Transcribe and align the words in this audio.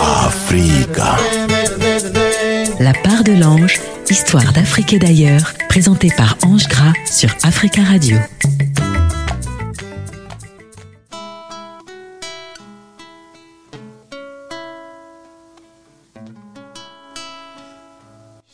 Africa. 0.00 1.16
La 2.80 2.92
part 2.92 3.24
de 3.24 3.32
l'ange, 3.32 3.80
histoire 4.10 4.52
d'Afrique 4.52 4.92
et 4.92 4.98
d'ailleurs, 4.98 5.52
présentée 5.68 6.10
par 6.16 6.36
Ange 6.44 6.68
Gras 6.68 6.92
sur 7.06 7.30
Africa 7.42 7.82
Radio. 7.82 8.16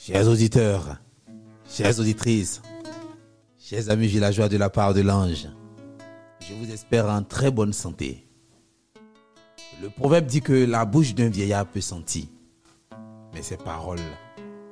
Chers 0.07 0.27
auditeurs, 0.29 0.97
chères 1.71 1.99
auditrices, 1.99 2.63
chers 3.59 3.91
amis 3.91 4.07
villageois 4.07 4.49
de 4.49 4.57
la 4.57 4.71
part 4.71 4.95
de 4.95 5.03
l'ange, 5.03 5.49
je 6.49 6.55
vous 6.55 6.73
espère 6.73 7.07
en 7.07 7.23
très 7.23 7.51
bonne 7.51 7.75
santé. 7.75 8.27
Le 9.83 9.91
proverbe 9.91 10.25
dit 10.25 10.41
que 10.41 10.53
la 10.53 10.87
bouche 10.87 11.15
d'un 11.15 11.29
vieillard 11.29 11.67
peut 11.67 11.83
sentir, 11.83 12.25
mais 13.35 13.43
ses 13.43 13.59
paroles 13.59 14.01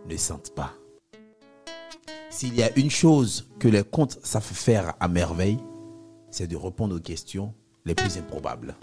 ne 0.09 0.16
sentent 0.16 0.55
pas. 0.55 0.73
S'il 2.30 2.55
y 2.55 2.62
a 2.62 2.77
une 2.79 2.91
chose 2.91 3.49
que 3.59 3.69
les 3.69 3.85
contes 3.85 4.19
savent 4.25 4.43
faire 4.43 4.95
à 5.01 5.09
merveille, 5.09 5.59
c'est 6.30 6.47
de 6.47 6.57
répondre 6.57 6.97
aux 6.97 7.01
questions 7.01 7.55
les 7.85 7.95
plus 7.95 8.16
improbables. 8.16 8.74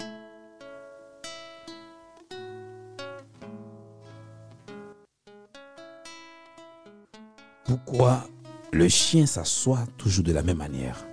Pourquoi 7.66 8.24
le 8.72 8.88
chien 8.88 9.26
s'assoit 9.26 9.86
toujours 9.98 10.24
de 10.24 10.32
la 10.32 10.44
même 10.44 10.58
manière? 10.58 11.04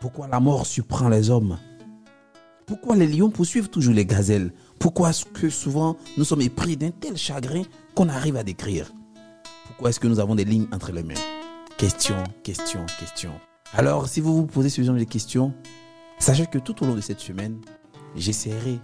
Pourquoi 0.00 0.28
la 0.28 0.40
mort 0.40 0.64
surprend 0.64 1.10
les 1.10 1.28
hommes? 1.28 1.58
Pourquoi 2.64 2.96
les 2.96 3.06
lions 3.06 3.28
poursuivent 3.28 3.68
toujours 3.68 3.92
les 3.92 4.06
gazelles? 4.06 4.50
Pourquoi 4.78 5.10
est-ce 5.10 5.26
que 5.26 5.50
souvent 5.50 5.98
nous 6.16 6.24
sommes 6.24 6.40
épris 6.40 6.78
d'un 6.78 6.90
tel 6.90 7.18
chagrin 7.18 7.64
qu'on 7.94 8.08
arrive 8.08 8.36
à 8.36 8.42
décrire? 8.42 8.90
Pourquoi 9.66 9.90
est-ce 9.90 10.00
que 10.00 10.06
nous 10.06 10.18
avons 10.18 10.34
des 10.34 10.46
lignes 10.46 10.68
entre 10.72 10.92
les 10.92 11.02
mains? 11.02 11.20
Question, 11.76 12.16
question, 12.42 12.86
question. 12.98 13.32
Alors, 13.74 14.08
si 14.08 14.22
vous 14.22 14.34
vous 14.34 14.46
posez 14.46 14.70
ce 14.70 14.82
genre 14.82 14.96
de 14.96 15.04
questions, 15.04 15.52
sachez 16.18 16.46
que 16.46 16.58
tout 16.58 16.82
au 16.82 16.86
long 16.86 16.94
de 16.94 17.02
cette 17.02 17.20
semaine, 17.20 17.60
j'essaierai 18.16 18.78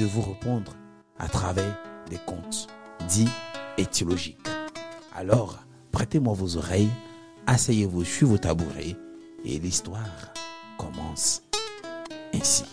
de 0.00 0.06
vous 0.06 0.22
répondre 0.22 0.72
à 1.18 1.28
travers 1.28 1.78
des 2.08 2.18
contes 2.24 2.66
dits 3.10 3.28
étiologiques. 3.76 4.48
Alors, 5.14 5.58
prêtez-moi 5.90 6.32
vos 6.32 6.56
oreilles, 6.56 6.90
asseyez-vous 7.46 8.04
sur 8.04 8.28
vos 8.28 8.38
tabourets 8.38 8.96
et 9.44 9.58
l'histoire 9.58 10.32
commence 10.82 11.42
ainsi. 12.34 12.64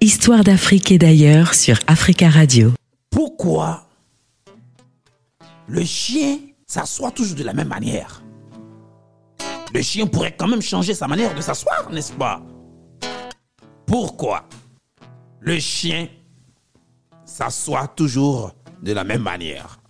Histoire 0.00 0.44
d'Afrique 0.44 0.92
et 0.92 0.98
d'ailleurs 0.98 1.54
sur 1.54 1.78
Africa 1.86 2.30
Radio. 2.30 2.72
Pourquoi 3.10 3.86
le 5.66 5.84
chien 5.84 6.38
s'assoit 6.66 7.10
toujours 7.10 7.36
de 7.36 7.44
la 7.44 7.52
même 7.52 7.68
manière? 7.68 8.22
Le 9.74 9.82
chien 9.82 10.06
pourrait 10.06 10.34
quand 10.36 10.48
même 10.48 10.62
changer 10.62 10.94
sa 10.94 11.06
manière 11.06 11.34
de 11.34 11.40
s'asseoir, 11.42 11.90
n'est-ce 11.90 12.12
pas? 12.12 12.40
Pourquoi 13.84 14.48
le 15.40 15.58
chien 15.58 16.08
s'assoit 17.24 17.88
toujours 17.88 18.54
de 18.82 18.92
la 18.92 19.04
même 19.04 19.22
manière? 19.22 19.80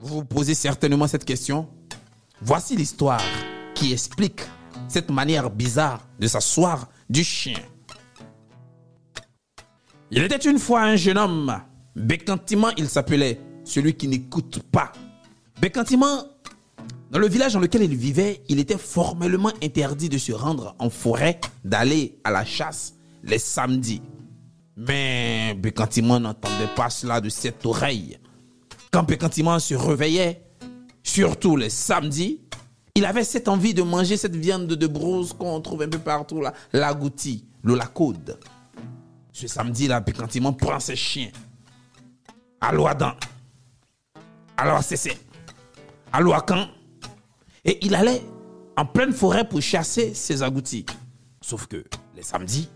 Vous 0.00 0.16
vous 0.16 0.24
posez 0.24 0.54
certainement 0.54 1.06
cette 1.06 1.24
question. 1.24 1.68
Voici 2.40 2.74
l'histoire 2.74 3.20
explique 3.90 4.42
cette 4.86 5.10
manière 5.10 5.50
bizarre 5.50 6.06
de 6.20 6.26
s'asseoir 6.28 6.88
du 7.08 7.24
chien. 7.24 7.58
Il 10.10 10.22
était 10.22 10.36
une 10.36 10.58
fois 10.58 10.82
un 10.82 10.96
jeune 10.96 11.16
homme. 11.16 11.58
Bécantiment, 11.96 12.68
il 12.76 12.88
s'appelait 12.88 13.40
celui 13.64 13.94
qui 13.94 14.08
n'écoute 14.08 14.62
pas. 14.70 14.92
Bécantiment, 15.60 16.24
dans 17.10 17.18
le 17.18 17.28
village 17.28 17.54
dans 17.54 17.60
lequel 17.60 17.82
il 17.82 17.96
vivait, 17.96 18.42
il 18.48 18.58
était 18.58 18.76
formellement 18.76 19.52
interdit 19.62 20.10
de 20.10 20.18
se 20.18 20.32
rendre 20.32 20.76
en 20.78 20.90
forêt, 20.90 21.40
d'aller 21.64 22.18
à 22.24 22.30
la 22.30 22.44
chasse 22.44 22.94
les 23.24 23.38
samedis. 23.38 24.02
Mais 24.76 25.54
Bécantiment 25.54 26.20
n'entendait 26.20 26.74
pas 26.76 26.90
cela 26.90 27.20
de 27.22 27.30
cette 27.30 27.64
oreille. 27.64 28.18
Quand 28.90 29.04
Bécantiment 29.04 29.58
se 29.58 29.74
réveillait, 29.74 30.44
surtout 31.02 31.56
les 31.56 31.70
samedis, 31.70 32.41
il 32.94 33.06
avait 33.06 33.24
cette 33.24 33.48
envie 33.48 33.74
de 33.74 33.82
manger 33.82 34.16
cette 34.16 34.36
viande 34.36 34.66
de 34.66 34.86
brousse 34.86 35.32
qu'on 35.32 35.60
trouve 35.60 35.82
un 35.82 35.88
peu 35.88 35.98
partout, 35.98 36.40
là, 36.40 36.52
l'agouti, 36.72 37.44
le 37.62 37.74
lacode. 37.74 38.38
Ce 39.32 39.46
samedi-là, 39.46 40.00
Bécantiment 40.00 40.52
prend 40.52 40.78
ses 40.78 40.96
chiens. 40.96 41.30
À 42.60 42.70
Loadan, 42.70 43.14
à 44.56 44.82
c'est 44.82 45.18
à 46.12 46.20
Loacan, 46.20 46.68
et 47.64 47.84
il 47.84 47.94
allait 47.94 48.22
en 48.76 48.84
pleine 48.84 49.12
forêt 49.12 49.48
pour 49.48 49.60
chasser 49.60 50.14
ses 50.14 50.42
agoutis. 50.42 50.86
Sauf 51.40 51.66
que 51.66 51.84
les 52.14 52.22
samedis 52.22 52.68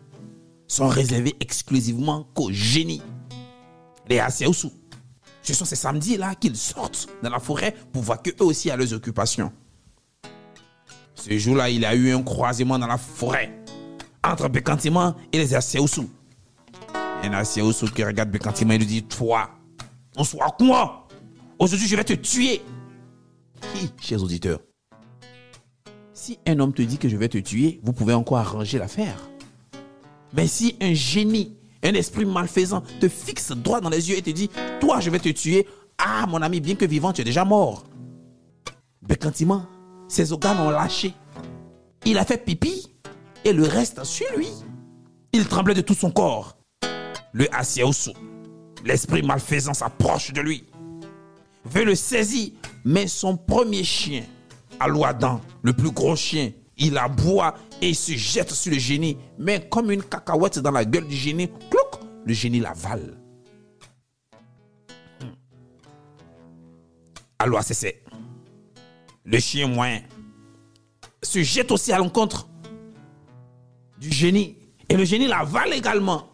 sont 0.67 0.89
réservés 0.89 1.37
exclusivement 1.39 2.25
qu'aux 2.35 2.51
génies, 2.51 3.03
les 4.09 4.19
Asiaoussou. 4.19 4.73
Ce 5.43 5.55
sont 5.55 5.65
ces 5.65 5.77
samedis-là 5.77 6.35
qu'ils 6.35 6.57
sortent 6.57 7.07
dans 7.23 7.31
la 7.31 7.39
forêt 7.39 7.77
pour 7.93 8.03
voir 8.03 8.21
qu'eux 8.23 8.35
aussi 8.41 8.71
à 8.71 8.77
leurs 8.77 8.93
occupations. 8.93 9.53
Ce 11.17 11.37
jour-là, 11.37 11.71
il 11.71 11.81
y 11.81 11.85
a 11.85 11.95
eu 11.95 12.13
un 12.13 12.23
croisement 12.23 12.79
dans 12.79 12.87
la 12.87 12.99
forêt 12.99 13.53
entre 14.23 14.49
Bécantiment 14.49 15.15
et 15.33 15.39
les 15.39 15.55
Asiaoussou. 15.55 16.09
Un 17.23 17.33
Asiaoussou 17.33 17.87
qui 17.87 18.05
regarde 18.05 18.31
Bécantiment 18.31 18.75
et 18.75 18.79
lui 18.79 18.87
dit 18.87 19.03
Toi, 19.03 19.51
on 20.17 20.25
soit 20.25 20.55
quoi? 20.59 21.09
Aujourd'hui, 21.59 21.89
je 21.89 21.97
vais 21.97 22.05
te 22.05 22.13
tuer. 22.13 22.63
Qui, 23.61 23.91
chers 24.01 24.23
auditeurs 24.23 24.61
Si 26.13 26.39
un 26.47 26.61
homme 26.61 26.75
te 26.75 26.83
dit 26.83 26.99
que 26.99 27.09
je 27.09 27.17
vais 27.17 27.29
te 27.29 27.39
tuer, 27.39 27.81
vous 27.83 27.93
pouvez 27.93 28.13
encore 28.13 28.39
arranger 28.39 28.79
l'affaire. 28.79 29.17
Mais 30.35 30.47
si 30.47 30.77
un 30.83 30.93
génie, 30.93 31.57
un 31.83 31.95
esprit 31.95 32.27
malfaisant 32.27 32.83
te 33.01 33.09
fixe 33.09 33.53
droit 33.53 33.81
dans 33.81 33.89
les 33.89 34.11
yeux 34.11 34.19
et 34.19 34.23
te 34.23 34.31
dit 34.31 34.51
Toi, 34.81 35.01
je 35.01 35.09
vais 35.09 35.19
te 35.19 35.31
tuer, 35.31 35.67
ah, 35.99 36.27
mon 36.29 36.43
ami, 36.43 36.61
bien 36.61 36.75
que 36.75 36.85
vivant, 36.85 37.13
tu 37.13 37.23
es 37.23 37.25
déjà 37.25 37.45
mort. 37.45 37.85
Bécantiment, 39.01 39.67
ses 40.09 40.33
organes 40.33 40.59
ont 40.61 40.71
lâché. 40.71 41.15
Il 42.05 42.19
a 42.19 42.25
fait 42.25 42.45
pipi 42.45 42.87
et 43.45 43.53
le 43.53 43.65
reste 43.65 44.05
sur 44.05 44.27
lui. 44.37 44.49
Il 45.33 45.47
tremblait 45.47 45.75
de 45.75 45.81
tout 45.81 45.95
son 45.95 46.11
corps. 46.11 46.57
Le 47.33 47.53
Asiaoussou, 47.55 48.13
l'esprit 48.85 49.23
malfaisant 49.23 49.75
s'approche 49.75 50.33
de 50.33 50.41
lui 50.41 50.65
veut 51.67 51.85
le 51.85 51.95
saisir, 51.95 52.53
mais 52.85 53.07
son 53.07 53.37
premier 53.37 53.85
chien, 53.85 54.25
Alouadan, 54.81 55.41
le 55.63 55.73
plus 55.73 55.91
gros 55.91 56.17
chien, 56.17 56.53
il 56.77 56.97
aboie 56.99 57.55
et 57.81 57.95
se 57.95 58.13
jette 58.13 58.53
sur 58.53 58.73
le 58.73 58.79
génie, 58.79 59.17
mais 59.39 59.69
comme 59.69 59.91
une 59.91 60.03
cacahuète 60.03 60.59
dans 60.59 60.71
la 60.71 60.85
gueule 60.85 61.07
du 61.07 61.17
génie, 61.17 61.51
le 62.25 62.33
génie 62.33 62.61
l'avale. 62.61 63.19
Alors, 67.39 67.63
c'est 67.63 68.03
le 69.27 69.39
chien 69.39 69.67
moyen 69.67 70.01
se 71.23 71.43
jette 71.43 71.73
aussi 71.73 71.93
à 71.93 71.99
l'encontre 71.99 72.49
du 73.99 74.11
génie 74.11 74.57
et 74.89 74.97
le 74.97 75.05
génie 75.05 75.27
l'avale 75.27 75.73
également. 75.75 76.31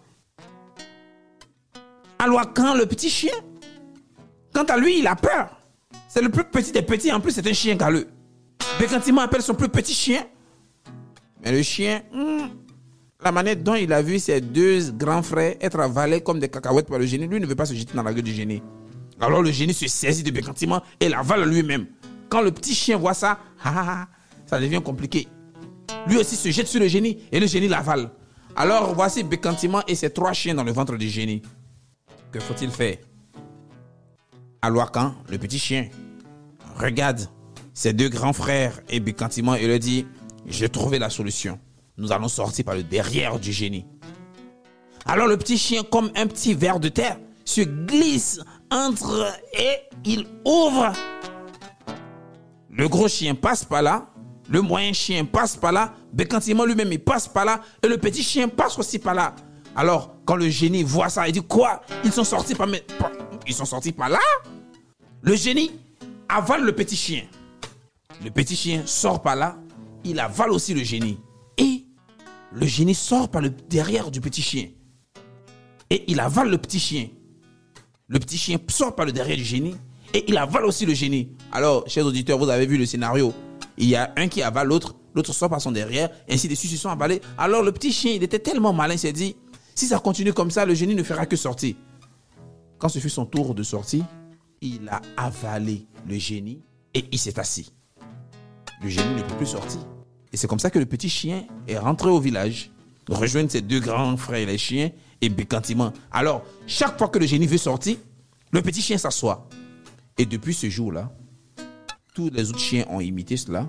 Alors, 2.18 2.52
quand 2.54 2.74
le 2.74 2.86
petit 2.86 3.10
chien 3.10 3.32
Quant 4.52 4.64
à 4.64 4.76
lui, 4.76 4.98
il 4.98 5.06
a 5.06 5.16
peur. 5.16 5.56
C'est 6.08 6.20
le 6.20 6.28
plus 6.28 6.44
petit 6.44 6.72
des 6.72 6.82
petits. 6.82 7.10
En 7.10 7.20
plus, 7.20 7.32
c'est 7.32 7.46
un 7.46 7.52
chien 7.52 7.74
galeux. 7.74 8.06
Bécantiment 8.78 9.22
appelle 9.22 9.42
son 9.42 9.54
plus 9.54 9.68
petit 9.68 9.94
chien. 9.94 10.24
Mais 11.42 11.52
le 11.52 11.62
chien, 11.62 12.02
hmm, 12.12 12.48
la 13.24 13.32
manière 13.32 13.56
dont 13.56 13.74
il 13.74 13.92
a 13.92 14.02
vu 14.02 14.18
ses 14.18 14.40
deux 14.40 14.92
grands 14.92 15.22
frères 15.22 15.56
être 15.60 15.80
avalés 15.80 16.20
comme 16.20 16.38
des 16.38 16.48
cacahuètes 16.48 16.88
par 16.88 16.98
le 16.98 17.06
génie, 17.06 17.26
lui 17.26 17.40
ne 17.40 17.46
veut 17.46 17.54
pas 17.54 17.64
se 17.64 17.74
jeter 17.74 17.94
dans 17.94 18.02
la 18.02 18.12
gueule 18.12 18.22
du 18.22 18.32
génie. 18.32 18.62
Alors 19.18 19.42
le 19.42 19.50
génie 19.50 19.74
se 19.74 19.88
saisit 19.88 20.22
de 20.22 20.30
Bécantiment 20.30 20.82
et 21.00 21.08
l'avale 21.08 21.48
lui-même. 21.48 21.86
Quand 22.32 22.40
le 22.40 22.50
petit 22.50 22.74
chien 22.74 22.96
voit 22.96 23.12
ça, 23.12 23.38
ça 24.46 24.58
devient 24.58 24.80
compliqué. 24.82 25.28
Lui 26.06 26.16
aussi 26.16 26.34
se 26.34 26.50
jette 26.50 26.66
sur 26.66 26.80
le 26.80 26.88
génie 26.88 27.18
et 27.30 27.38
le 27.38 27.46
génie 27.46 27.68
l'avale. 27.68 28.10
Alors 28.56 28.94
voici 28.94 29.22
Bécantiment 29.22 29.82
et 29.86 29.94
ses 29.94 30.08
trois 30.08 30.32
chiens 30.32 30.54
dans 30.54 30.64
le 30.64 30.72
ventre 30.72 30.96
du 30.96 31.10
génie. 31.10 31.42
Que 32.30 32.40
faut-il 32.40 32.70
faire? 32.70 32.96
Alouakan, 34.62 35.14
le 35.28 35.36
petit 35.36 35.58
chien, 35.58 35.90
regarde 36.78 37.28
ses 37.74 37.92
deux 37.92 38.08
grands 38.08 38.32
frères 38.32 38.80
et 38.88 38.98
Bécantiment 38.98 39.54
et 39.54 39.66
leur 39.66 39.78
dit 39.78 40.06
J'ai 40.46 40.70
trouvé 40.70 40.98
la 40.98 41.10
solution. 41.10 41.60
Nous 41.98 42.12
allons 42.12 42.28
sortir 42.28 42.64
par 42.64 42.76
le 42.76 42.82
derrière 42.82 43.38
du 43.38 43.52
génie. 43.52 43.84
Alors 45.04 45.26
le 45.26 45.36
petit 45.36 45.58
chien, 45.58 45.82
comme 45.82 46.10
un 46.16 46.26
petit 46.26 46.54
ver 46.54 46.80
de 46.80 46.88
terre, 46.88 47.18
se 47.44 47.60
glisse 47.60 48.40
entre 48.70 49.30
et 49.52 49.80
il 50.06 50.26
ouvre. 50.46 50.94
Le 52.72 52.88
gros 52.88 53.06
chien 53.06 53.34
passe 53.34 53.64
par 53.64 53.82
là 53.82 54.08
Le 54.48 54.60
moyen 54.62 54.92
chien 54.92 55.24
passe 55.24 55.56
par 55.56 55.72
là, 55.72 55.94
Bécantiment 56.12 56.64
lui-même, 56.64 56.92
il 56.92 57.02
passe 57.02 57.28
par 57.28 57.44
là, 57.44 57.60
et 57.82 57.88
le 57.88 57.98
petit 57.98 58.22
chien 58.22 58.48
passe 58.48 58.78
aussi 58.78 58.98
par 58.98 59.14
là. 59.14 59.34
Alors, 59.74 60.16
quand 60.24 60.36
le 60.36 60.48
génie 60.48 60.82
voit 60.82 61.08
ça, 61.08 61.26
il 61.26 61.32
dit 61.32 61.42
quoi? 61.42 61.82
Ils 62.04 62.12
sont 62.12 62.24
sortis 62.24 62.54
par, 62.54 62.68
ils 63.46 63.54
sont 63.54 63.64
sortis 63.64 63.92
par 63.92 64.08
là? 64.08 64.18
Le 65.22 65.34
génie 65.34 65.70
avale 66.28 66.64
le 66.64 66.72
petit 66.72 66.96
chien. 66.96 67.22
Le 68.22 68.30
petit 68.30 68.56
chien 68.56 68.82
sort 68.84 69.22
par 69.22 69.36
là, 69.36 69.56
il 70.04 70.20
avale 70.20 70.50
aussi 70.50 70.74
le 70.74 70.82
génie. 70.82 71.18
Et 71.56 71.86
le 72.52 72.66
génie 72.66 72.94
sort 72.94 73.30
par 73.30 73.40
le 73.40 73.50
derrière 73.50 74.10
du 74.10 74.20
petit 74.20 74.42
chien. 74.42 74.68
Et 75.88 76.04
il 76.10 76.20
avale 76.20 76.50
le 76.50 76.58
petit 76.58 76.78
chien. 76.78 77.08
Le 78.08 78.18
petit 78.18 78.36
chien 78.36 78.58
sort 78.68 78.94
par 78.94 79.06
le 79.06 79.12
derrière 79.12 79.36
du 79.36 79.44
génie 79.44 79.76
et 80.14 80.24
il 80.28 80.36
avale 80.36 80.64
aussi 80.64 80.86
le 80.86 80.94
génie. 80.94 81.30
Alors, 81.50 81.88
chers 81.88 82.06
auditeurs, 82.06 82.38
vous 82.38 82.48
avez 82.48 82.66
vu 82.66 82.76
le 82.76 82.86
scénario. 82.86 83.32
Il 83.78 83.88
y 83.88 83.96
a 83.96 84.12
un 84.16 84.28
qui 84.28 84.42
avale 84.42 84.68
l'autre, 84.68 84.94
l'autre 85.14 85.32
sort 85.32 85.48
par 85.48 85.60
son 85.60 85.72
derrière, 85.72 86.10
ainsi 86.30 86.48
de 86.48 86.54
suite, 86.54 86.72
ils 86.72 86.78
sont 86.78 86.90
avalés. 86.90 87.20
Alors, 87.38 87.62
le 87.62 87.72
petit 87.72 87.92
chien, 87.92 88.12
il 88.12 88.22
était 88.22 88.38
tellement 88.38 88.72
malin, 88.72 88.94
il 88.94 88.98
s'est 88.98 89.12
dit, 89.12 89.36
si 89.74 89.86
ça 89.86 89.98
continue 89.98 90.32
comme 90.32 90.50
ça, 90.50 90.66
le 90.66 90.74
génie 90.74 90.94
ne 90.94 91.02
fera 91.02 91.26
que 91.26 91.36
sortir. 91.36 91.74
Quand 92.78 92.88
ce 92.88 92.98
fut 92.98 93.10
son 93.10 93.24
tour 93.24 93.54
de 93.54 93.62
sortie, 93.62 94.04
il 94.60 94.88
a 94.88 95.00
avalé 95.16 95.86
le 96.08 96.18
génie 96.18 96.60
et 96.94 97.04
il 97.10 97.18
s'est 97.18 97.38
assis. 97.38 97.72
Le 98.82 98.88
génie 98.88 99.14
ne 99.14 99.22
peut 99.22 99.36
plus 99.36 99.46
sortir. 99.46 99.80
Et 100.32 100.36
c'est 100.36 100.46
comme 100.46 100.58
ça 100.58 100.70
que 100.70 100.78
le 100.78 100.86
petit 100.86 101.08
chien 101.08 101.44
est 101.68 101.78
rentré 101.78 102.10
au 102.10 102.20
village, 102.20 102.70
rejoindre 103.08 103.50
ses 103.50 103.60
deux 103.60 103.80
grands 103.80 104.16
frères 104.16 104.46
les 104.46 104.58
chiens 104.58 104.90
et 105.20 105.28
bécantiment. 105.28 105.92
Alors, 106.10 106.44
chaque 106.66 106.98
fois 106.98 107.08
que 107.08 107.18
le 107.18 107.26
génie 107.26 107.46
veut 107.46 107.58
sortir, 107.58 107.96
le 108.50 108.62
petit 108.62 108.82
chien 108.82 108.98
s'assoit. 108.98 109.48
Et 110.18 110.26
depuis 110.26 110.54
ce 110.54 110.68
jour-là, 110.68 111.10
tous 112.14 112.30
les 112.30 112.50
autres 112.50 112.58
chiens 112.58 112.84
ont 112.90 113.00
imité 113.00 113.36
cela. 113.36 113.68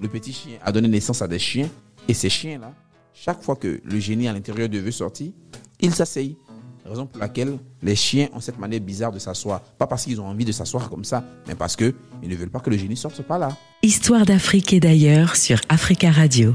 Le 0.00 0.08
petit 0.08 0.32
chien 0.32 0.58
a 0.62 0.72
donné 0.72 0.88
naissance 0.88 1.22
à 1.22 1.28
des 1.28 1.38
chiens. 1.38 1.68
Et 2.08 2.14
ces 2.14 2.30
chiens-là, 2.30 2.72
chaque 3.12 3.42
fois 3.42 3.56
que 3.56 3.80
le 3.84 3.98
génie 3.98 4.26
à 4.26 4.32
l'intérieur 4.32 4.68
de 4.68 4.78
veut 4.78 4.90
sortir, 4.90 5.32
ils 5.80 5.94
s'asseyent. 5.94 6.36
Raison 6.84 7.06
pour 7.06 7.20
laquelle 7.20 7.58
les 7.80 7.94
chiens 7.94 8.28
ont 8.32 8.40
cette 8.40 8.58
manière 8.58 8.80
bizarre 8.80 9.12
de 9.12 9.18
s'asseoir. 9.18 9.60
Pas 9.60 9.86
parce 9.86 10.04
qu'ils 10.04 10.20
ont 10.20 10.26
envie 10.26 10.44
de 10.44 10.50
s'asseoir 10.50 10.90
comme 10.90 11.04
ça, 11.04 11.24
mais 11.46 11.54
parce 11.54 11.76
qu'ils 11.76 11.94
ne 12.22 12.34
veulent 12.34 12.50
pas 12.50 12.58
que 12.58 12.70
le 12.70 12.76
génie 12.76 12.96
sorte 12.96 13.22
pas 13.22 13.38
là. 13.38 13.56
Histoire 13.82 14.26
d'Afrique 14.26 14.72
et 14.72 14.80
d'ailleurs 14.80 15.36
sur 15.36 15.60
Africa 15.68 16.10
Radio. 16.10 16.54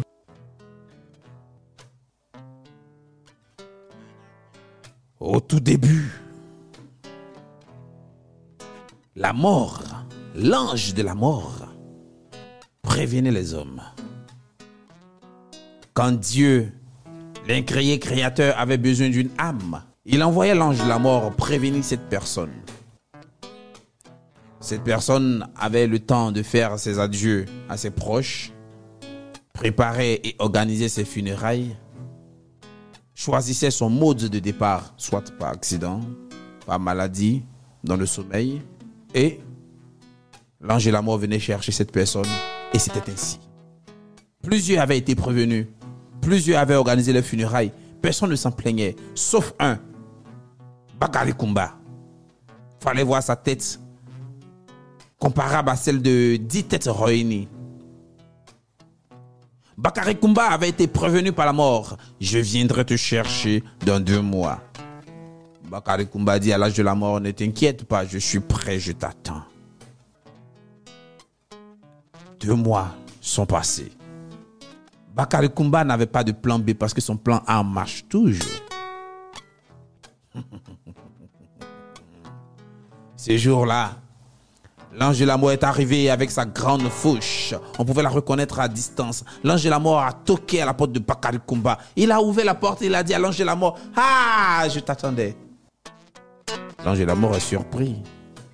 Au 5.19 5.39
tout 5.39 5.59
début, 5.59 6.11
la 9.17 9.33
mort, 9.33 9.81
l'ange 10.35 10.93
de 10.93 11.01
la 11.01 11.15
mort, 11.15 11.65
prévenait 12.83 13.31
les 13.31 13.55
hommes. 13.55 13.81
Quand 15.95 16.11
Dieu, 16.11 16.71
l'incréé 17.47 17.97
créateur, 17.97 18.55
avait 18.59 18.77
besoin 18.77 19.09
d'une 19.09 19.31
âme, 19.39 19.81
il 20.05 20.21
envoyait 20.21 20.53
l'ange 20.53 20.77
de 20.83 20.87
la 20.87 20.99
mort 20.99 21.31
prévenir 21.31 21.83
cette 21.83 22.07
personne. 22.09 22.53
Cette 24.59 24.83
personne 24.83 25.49
avait 25.55 25.87
le 25.87 25.97
temps 25.97 26.31
de 26.31 26.43
faire 26.43 26.77
ses 26.77 26.99
adieux 26.99 27.45
à 27.69 27.75
ses 27.75 27.89
proches, 27.89 28.51
préparer 29.51 30.21
et 30.23 30.35
organiser 30.37 30.89
ses 30.89 31.05
funérailles, 31.05 31.75
choisissait 33.15 33.71
son 33.71 33.89
mode 33.89 34.29
de 34.29 34.39
départ, 34.39 34.93
soit 34.95 35.31
par 35.39 35.49
accident, 35.49 36.01
par 36.67 36.79
maladie, 36.79 37.43
dans 37.83 37.95
le 37.95 38.05
sommeil, 38.05 38.61
et 39.13 39.39
l'ange 40.61 40.85
de 40.85 40.91
la 40.91 41.01
mort 41.01 41.17
venait 41.17 41.39
chercher 41.39 41.71
cette 41.71 41.91
personne, 41.91 42.27
et 42.73 42.79
c'était 42.79 43.11
ainsi. 43.11 43.39
Plusieurs 44.43 44.81
avaient 44.81 44.97
été 44.97 45.15
prévenus, 45.15 45.67
plusieurs 46.21 46.59
avaient 46.59 46.75
organisé 46.75 47.13
les 47.13 47.21
funérailles, 47.21 47.71
personne 48.01 48.29
ne 48.29 48.35
s'en 48.35 48.51
plaignait, 48.51 48.95
sauf 49.15 49.53
un, 49.59 49.79
Bakari 50.99 51.33
Kumba. 51.33 51.73
Fallait 52.79 53.03
voir 53.03 53.21
sa 53.21 53.35
tête 53.35 53.79
comparable 55.19 55.69
à 55.69 55.75
celle 55.75 56.01
de 56.01 56.37
dix 56.37 56.63
têtes 56.63 56.89
réunies. 56.91 57.47
Bakari 59.77 60.17
Kumba 60.17 60.45
avait 60.45 60.69
été 60.69 60.87
prévenu 60.87 61.31
par 61.31 61.45
la 61.45 61.53
mort. 61.53 61.97
Je 62.19 62.39
viendrai 62.39 62.83
te 62.83 62.95
chercher 62.95 63.63
dans 63.85 63.99
deux 63.99 64.21
mois. 64.21 64.59
Bakari 65.69 66.07
Kumba 66.07 66.39
dit 66.39 66.53
à 66.53 66.57
l'âge 66.57 66.75
de 66.75 66.83
la 66.83 66.95
mort, 66.95 67.19
ne 67.19 67.31
t'inquiète 67.31 67.83
pas, 67.83 68.05
je 68.05 68.17
suis 68.17 68.39
prêt, 68.39 68.79
je 68.79 68.93
t'attends. 68.93 69.43
Deux 72.39 72.53
mois 72.53 72.95
sont 73.19 73.45
passés. 73.45 73.91
Bakari 75.13 75.49
Kumba 75.49 75.83
n'avait 75.83 76.05
pas 76.05 76.23
de 76.23 76.31
plan 76.31 76.57
B 76.57 76.71
parce 76.73 76.93
que 76.93 77.01
son 77.01 77.17
plan 77.17 77.41
A 77.45 77.63
marche 77.63 78.05
toujours. 78.07 78.43
Ces 83.17 83.37
jours-là, 83.37 83.91
L'ange 84.99 85.19
de 85.19 85.25
la 85.25 85.37
mort 85.37 85.51
est 85.51 85.63
arrivé 85.63 86.09
avec 86.09 86.31
sa 86.31 86.43
grande 86.43 86.89
fouche. 86.89 87.53
On 87.77 87.85
pouvait 87.85 88.01
la 88.01 88.09
reconnaître 88.09 88.59
à 88.59 88.67
distance. 88.67 89.23
L'ange 89.43 89.63
de 89.63 89.69
la 89.69 89.77
mort 89.77 89.99
a 89.99 90.11
toqué 90.11 90.63
à 90.63 90.65
la 90.65 90.73
porte 90.73 90.91
de 90.91 90.97
Bakari 90.97 91.37
Kumba. 91.47 91.77
Il 91.95 92.11
a 92.11 92.19
ouvert 92.19 92.45
la 92.45 92.55
porte 92.55 92.81
et 92.81 92.87
il 92.87 92.95
a 92.95 93.03
dit 93.03 93.13
à 93.13 93.19
l'ange 93.19 93.37
de 93.37 93.43
la 93.43 93.55
mort, 93.55 93.77
Ah, 93.95 94.65
je 94.73 94.79
t'attendais. 94.79 95.35
L'ange 96.87 96.99
de 96.99 97.03
la 97.03 97.15
mort 97.15 97.35
est 97.35 97.41
surpris. 97.41 97.97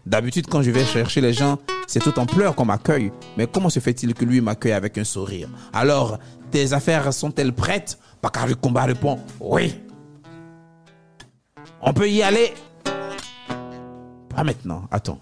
D'habitude, 0.07 0.47
quand 0.50 0.63
je 0.63 0.71
vais 0.71 0.83
chercher 0.85 1.21
les 1.21 1.33
gens, 1.33 1.59
c'est 1.85 2.00
tout 2.00 2.18
en 2.18 2.25
pleurs 2.25 2.56
qu'on 2.56 2.65
m'accueille. 2.65 3.12
Mais 3.38 3.45
comment 3.45 3.69
se 3.69 3.80
fait-il 3.80 4.15
que 4.15 4.25
lui 4.25 4.41
m'accueille 4.41 4.71
avec 4.71 4.97
un 4.97 5.03
sourire? 5.03 5.50
Alors, 5.71 6.18
tes 6.50 6.74
affaires 6.74 7.13
sont-elles 7.13 7.53
prêtes? 7.53 8.00
Bakari 8.24 8.56
Kumba 8.56 8.85
répond, 8.85 9.19
Oui. 9.39 9.75
On 11.80 11.94
peut 11.94 12.09
y 12.09 12.24
aller? 12.24 12.56
Pas 14.35 14.44
maintenant, 14.44 14.85
attends. 14.89 15.19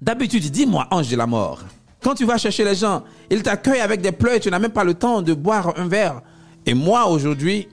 D'habitude, 0.00 0.48
dis-moi, 0.52 0.86
ange 0.92 1.08
de 1.08 1.16
la 1.16 1.26
mort, 1.26 1.64
quand 2.00 2.14
tu 2.14 2.24
vas 2.24 2.38
chercher 2.38 2.62
les 2.62 2.76
gens, 2.76 3.02
ils 3.28 3.42
t'accueillent 3.42 3.80
avec 3.80 4.02
des 4.02 4.12
pleurs 4.12 4.34
et 4.36 4.40
tu 4.40 4.52
n'as 4.52 4.60
même 4.60 4.70
pas 4.70 4.84
le 4.84 4.94
temps 4.94 5.20
de 5.20 5.34
boire 5.34 5.74
un 5.76 5.88
verre. 5.88 6.22
Et 6.64 6.74
moi, 6.74 7.08
aujourd'hui, 7.08 7.66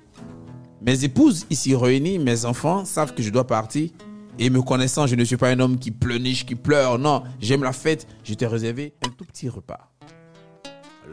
mes 0.82 1.04
épouses 1.04 1.46
ici 1.52 1.76
réunies, 1.76 2.18
mes 2.18 2.46
enfants 2.46 2.86
savent 2.86 3.14
que 3.14 3.22
je 3.22 3.30
dois 3.30 3.46
partir. 3.46 3.92
Et 4.38 4.50
me 4.50 4.62
connaissant, 4.62 5.08
je 5.08 5.16
ne 5.16 5.24
suis 5.24 5.38
pas 5.38 5.50
un 5.50 5.60
homme 5.60 5.80
qui 5.80 5.92
pleurniche, 5.92 6.46
qui 6.46 6.56
pleure. 6.56 7.00
Non, 7.00 7.24
j'aime 7.40 7.64
la 7.64 7.72
fête. 7.72 8.08
Je 8.24 8.34
t'ai 8.34 8.48
réservé 8.48 8.94
un 9.06 9.10
tout 9.10 9.26
petit 9.26 9.50
repas. 9.50 9.92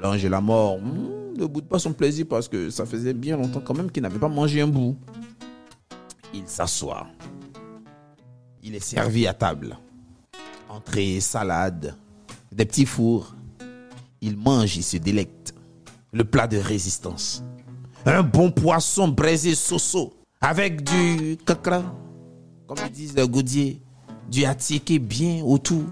L'ange 0.01 0.23
de 0.23 0.29
la 0.29 0.41
mort 0.41 0.79
hmm, 0.79 1.39
ne 1.39 1.47
boude 1.47 1.69
pas 1.69 1.79
son 1.79 1.93
plaisir 1.93 2.27
parce 2.29 2.49
que 2.49 2.71
ça 2.71 2.85
faisait 2.87 3.15
bien 3.15 3.37
longtemps 3.37 3.61
quand 3.61 3.75
même 3.75 3.91
qu'il 3.91 4.03
n'avait 4.03 4.19
pas 4.19 4.29
mangé 4.29 4.61
un 4.61 4.67
bout. 4.67 4.97
Il 6.35 6.47
s'assoit. 6.47 7.07
Il 8.63 8.75
est 8.75 8.81
servi 8.81 9.27
à 9.27 9.35
table 9.35 9.77
entrée, 10.73 11.21
salade, 11.21 11.95
des 12.51 12.65
petits 12.65 12.87
fours. 12.87 13.35
Il 14.21 14.37
mange, 14.37 14.77
il 14.77 14.83
se 14.83 14.97
délecte. 14.97 15.55
Le 16.13 16.25
plat 16.25 16.47
de 16.47 16.59
résistance. 16.59 17.45
Un 18.05 18.23
bon 18.23 18.51
poisson 18.51 19.09
braisé 19.09 19.55
soso 19.55 20.13
avec 20.41 20.83
du 20.83 21.37
kakra, 21.47 21.83
comme 22.67 22.79
ils 22.87 22.93
disent 22.93 23.15
les 23.15 23.29
goudiers, 23.29 23.81
du 24.31 24.45
attiqué 24.45 24.99
bien 24.99 25.43
autour, 25.45 25.83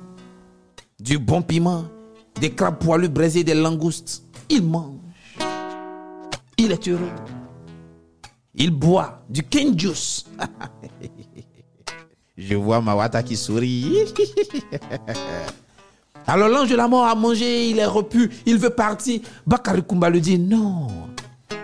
du 0.98 1.18
bon 1.18 1.42
piment, 1.42 1.84
des 2.40 2.50
crabes 2.50 2.78
poilus 2.78 3.08
braisés, 3.08 3.44
des 3.44 3.54
langoustes. 3.54 4.22
Il 4.48 4.62
mange. 4.62 4.96
Il 6.56 6.72
est 6.72 6.88
heureux. 6.88 7.10
Il 8.54 8.70
boit 8.70 9.22
du 9.28 9.42
cane 9.42 9.78
juice. 9.78 10.26
Je 12.36 12.54
vois 12.54 12.80
Mawata 12.80 13.22
qui 13.22 13.36
sourit. 13.36 13.86
Alors 16.26 16.48
l'ange 16.48 16.70
de 16.70 16.76
la 16.76 16.88
mort 16.88 17.06
a 17.06 17.14
mangé, 17.14 17.70
il 17.70 17.78
est 17.78 17.86
repu, 17.86 18.30
il 18.46 18.58
veut 18.58 18.70
partir. 18.70 19.20
Bakari 19.46 19.82
Kumba 19.82 20.08
lui 20.10 20.20
dit 20.20 20.38
non. 20.38 20.86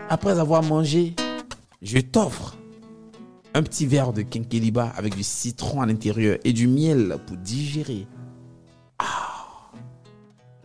Après 0.08 0.38
avoir 0.38 0.62
mangé, 0.62 1.14
je 1.82 1.98
t'offre 1.98 2.56
un 3.56 3.62
petit 3.62 3.86
verre 3.86 4.12
de 4.12 4.20
kenkeliba 4.20 4.92
avec 4.96 5.16
du 5.16 5.22
citron 5.22 5.80
à 5.80 5.86
l'intérieur 5.86 6.36
et 6.44 6.52
du 6.52 6.68
miel 6.68 7.16
pour 7.26 7.38
digérer. 7.38 8.06
Ah, 8.98 9.70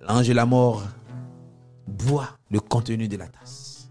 l'ange 0.02 0.28
de 0.28 0.34
la 0.34 0.46
mort 0.46 0.84
boit 1.88 2.28
le 2.50 2.60
contenu 2.60 3.08
de 3.08 3.16
la 3.16 3.28
tasse. 3.28 3.90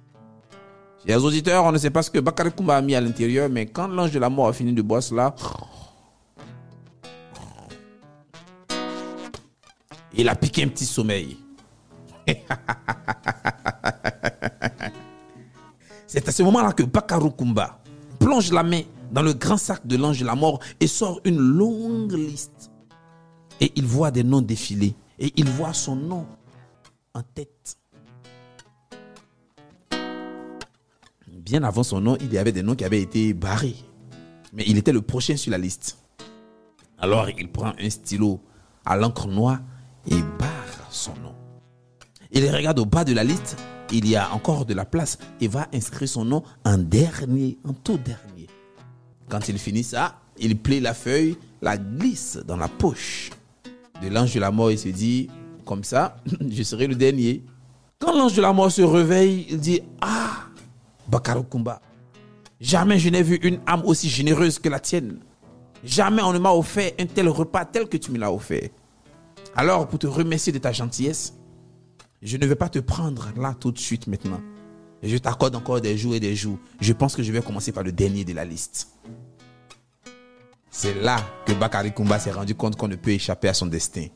Chers 1.06 1.24
auditeurs, 1.24 1.64
on 1.64 1.72
ne 1.72 1.78
sait 1.78 1.88
pas 1.88 2.02
ce 2.02 2.10
que 2.10 2.18
Bakari 2.18 2.52
Kumba 2.52 2.76
a 2.76 2.82
mis 2.82 2.94
à 2.94 3.00
l'intérieur, 3.00 3.48
mais 3.48 3.64
quand 3.64 3.88
l'ange 3.88 4.12
de 4.12 4.18
la 4.18 4.28
mort 4.28 4.48
a 4.48 4.52
fini 4.52 4.74
de 4.74 4.82
boire 4.82 5.02
cela, 5.02 5.34
il 10.12 10.28
a 10.28 10.34
piqué 10.34 10.64
un 10.64 10.68
petit 10.68 10.84
sommeil. 10.84 11.38
C'est 16.06 16.28
à 16.28 16.32
ce 16.32 16.42
moment-là 16.42 16.72
que 16.74 16.82
Bakaru 16.82 17.30
Kumba 17.32 17.79
plonge 18.30 18.52
la 18.52 18.62
main 18.62 18.82
dans 19.10 19.22
le 19.22 19.32
grand 19.32 19.56
sac 19.56 19.84
de 19.88 19.96
l'ange 19.96 20.20
de 20.20 20.24
la 20.24 20.36
mort 20.36 20.60
et 20.78 20.86
sort 20.86 21.20
une 21.24 21.38
longue 21.38 22.12
liste. 22.12 22.70
Et 23.60 23.72
il 23.74 23.84
voit 23.84 24.12
des 24.12 24.22
noms 24.22 24.40
défiler. 24.40 24.94
Et 25.18 25.32
il 25.36 25.48
voit 25.48 25.72
son 25.72 25.96
nom 25.96 26.26
en 27.12 27.22
tête. 27.22 27.76
Bien 31.26 31.64
avant 31.64 31.82
son 31.82 32.00
nom, 32.00 32.16
il 32.20 32.32
y 32.32 32.38
avait 32.38 32.52
des 32.52 32.62
noms 32.62 32.76
qui 32.76 32.84
avaient 32.84 33.02
été 33.02 33.34
barrés. 33.34 33.74
Mais 34.52 34.62
il 34.64 34.78
était 34.78 34.92
le 34.92 35.02
prochain 35.02 35.36
sur 35.36 35.50
la 35.50 35.58
liste. 35.58 35.98
Alors 36.98 37.28
il 37.30 37.50
prend 37.50 37.72
un 37.80 37.90
stylo 37.90 38.40
à 38.84 38.96
l'encre 38.96 39.26
noire 39.26 39.58
et 40.06 40.22
barre 40.38 40.86
son 40.90 41.14
nom. 41.16 41.34
Il 42.30 42.48
regarde 42.48 42.78
au 42.78 42.86
bas 42.86 43.02
de 43.02 43.12
la 43.12 43.24
liste 43.24 43.56
il 43.92 44.08
y 44.08 44.16
a 44.16 44.32
encore 44.32 44.64
de 44.66 44.74
la 44.74 44.84
place 44.84 45.18
et 45.40 45.48
va 45.48 45.68
inscrire 45.72 46.08
son 46.08 46.24
nom 46.24 46.42
en 46.64 46.78
dernier, 46.78 47.58
en 47.66 47.72
tout 47.72 47.98
dernier. 47.98 48.46
Quand 49.28 49.48
il 49.48 49.58
finit 49.58 49.84
ça, 49.84 50.20
il 50.38 50.58
plie 50.58 50.80
la 50.80 50.94
feuille, 50.94 51.36
la 51.60 51.76
glisse 51.76 52.38
dans 52.46 52.56
la 52.56 52.68
poche 52.68 53.30
de 54.02 54.08
l'ange 54.08 54.34
de 54.34 54.40
la 54.40 54.50
mort 54.50 54.70
et 54.70 54.76
se 54.76 54.88
dit, 54.88 55.28
comme 55.64 55.84
ça, 55.84 56.16
je 56.50 56.62
serai 56.62 56.86
le 56.86 56.94
dernier. 56.94 57.44
Quand 57.98 58.16
l'ange 58.16 58.34
de 58.34 58.42
la 58.42 58.52
mort 58.52 58.72
se 58.72 58.82
réveille, 58.82 59.46
il 59.50 59.58
dit, 59.58 59.82
ah, 60.00 60.46
Bakarukumba, 61.08 61.80
jamais 62.60 62.98
je 62.98 63.08
n'ai 63.08 63.22
vu 63.22 63.36
une 63.42 63.60
âme 63.66 63.82
aussi 63.84 64.08
généreuse 64.08 64.58
que 64.58 64.68
la 64.68 64.80
tienne. 64.80 65.18
Jamais 65.84 66.22
on 66.22 66.32
ne 66.32 66.38
m'a 66.38 66.52
offert 66.52 66.92
un 66.98 67.06
tel 67.06 67.28
repas 67.28 67.64
tel 67.64 67.88
que 67.88 67.96
tu 67.96 68.10
me 68.10 68.18
l'as 68.18 68.32
offert. 68.32 68.68
Alors, 69.56 69.88
pour 69.88 69.98
te 69.98 70.06
remercier 70.06 70.52
de 70.52 70.58
ta 70.58 70.72
gentillesse, 70.72 71.34
je 72.22 72.36
ne 72.36 72.46
vais 72.46 72.54
pas 72.54 72.68
te 72.68 72.78
prendre 72.78 73.30
là 73.36 73.54
tout 73.58 73.72
de 73.72 73.78
suite 73.78 74.06
maintenant. 74.06 74.40
Je 75.02 75.16
t'accorde 75.16 75.56
encore 75.56 75.80
des 75.80 75.96
jours 75.96 76.14
et 76.14 76.20
des 76.20 76.36
jours. 76.36 76.58
Je 76.80 76.92
pense 76.92 77.16
que 77.16 77.22
je 77.22 77.32
vais 77.32 77.40
commencer 77.40 77.72
par 77.72 77.82
le 77.82 77.92
dernier 77.92 78.24
de 78.24 78.34
la 78.34 78.44
liste. 78.44 78.88
C'est 80.70 80.94
là 81.00 81.16
que 81.46 81.52
Bakari 81.52 81.92
Kumba 81.92 82.18
s'est 82.18 82.30
rendu 82.30 82.54
compte 82.54 82.76
qu'on 82.76 82.88
ne 82.88 82.96
peut 82.96 83.10
échapper 83.10 83.48
à 83.48 83.54
son 83.54 83.66
destin. 83.66 84.06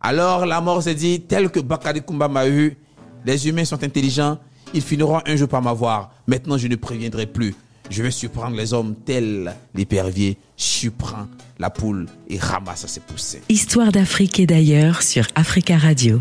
Alors 0.00 0.44
la 0.44 0.60
mort 0.60 0.82
s'est 0.82 0.94
dit, 0.94 1.20
tel 1.20 1.50
que 1.50 1.60
Bakari 1.60 2.02
Kumba 2.02 2.28
m'a 2.28 2.48
eu, 2.48 2.76
les 3.24 3.48
humains 3.48 3.64
sont 3.64 3.82
intelligents, 3.82 4.38
ils 4.74 4.82
finiront 4.82 5.20
un 5.24 5.36
jour 5.36 5.48
par 5.48 5.62
m'avoir. 5.62 6.12
Maintenant, 6.26 6.58
je 6.58 6.66
ne 6.66 6.76
préviendrai 6.76 7.26
plus. 7.26 7.54
Je 7.88 8.02
vais 8.02 8.10
surprendre 8.10 8.56
les 8.56 8.74
hommes 8.74 8.96
tels 8.96 9.54
l'épervier 9.74 10.36
surprend 10.56 11.28
la 11.58 11.70
poule 11.70 12.06
et 12.28 12.38
ramasse 12.38 12.86
ses 12.86 13.00
poussins. 13.00 13.38
Histoire 13.48 13.92
d'Afrique 13.92 14.40
et 14.40 14.46
d'ailleurs 14.46 15.02
sur 15.02 15.26
Africa 15.36 15.78
Radio. 15.78 16.20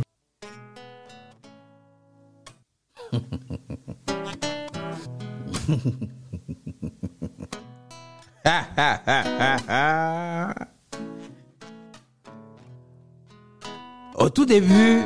Au 14.18 14.30
tout 14.30 14.46
début, 14.46 15.02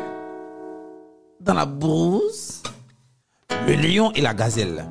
dans 1.42 1.54
la 1.54 1.66
brousse, 1.66 2.62
le 3.68 3.75
lion 3.75 4.12
et 4.13 4.22
la 4.22 4.34
gazelle. 4.34 4.86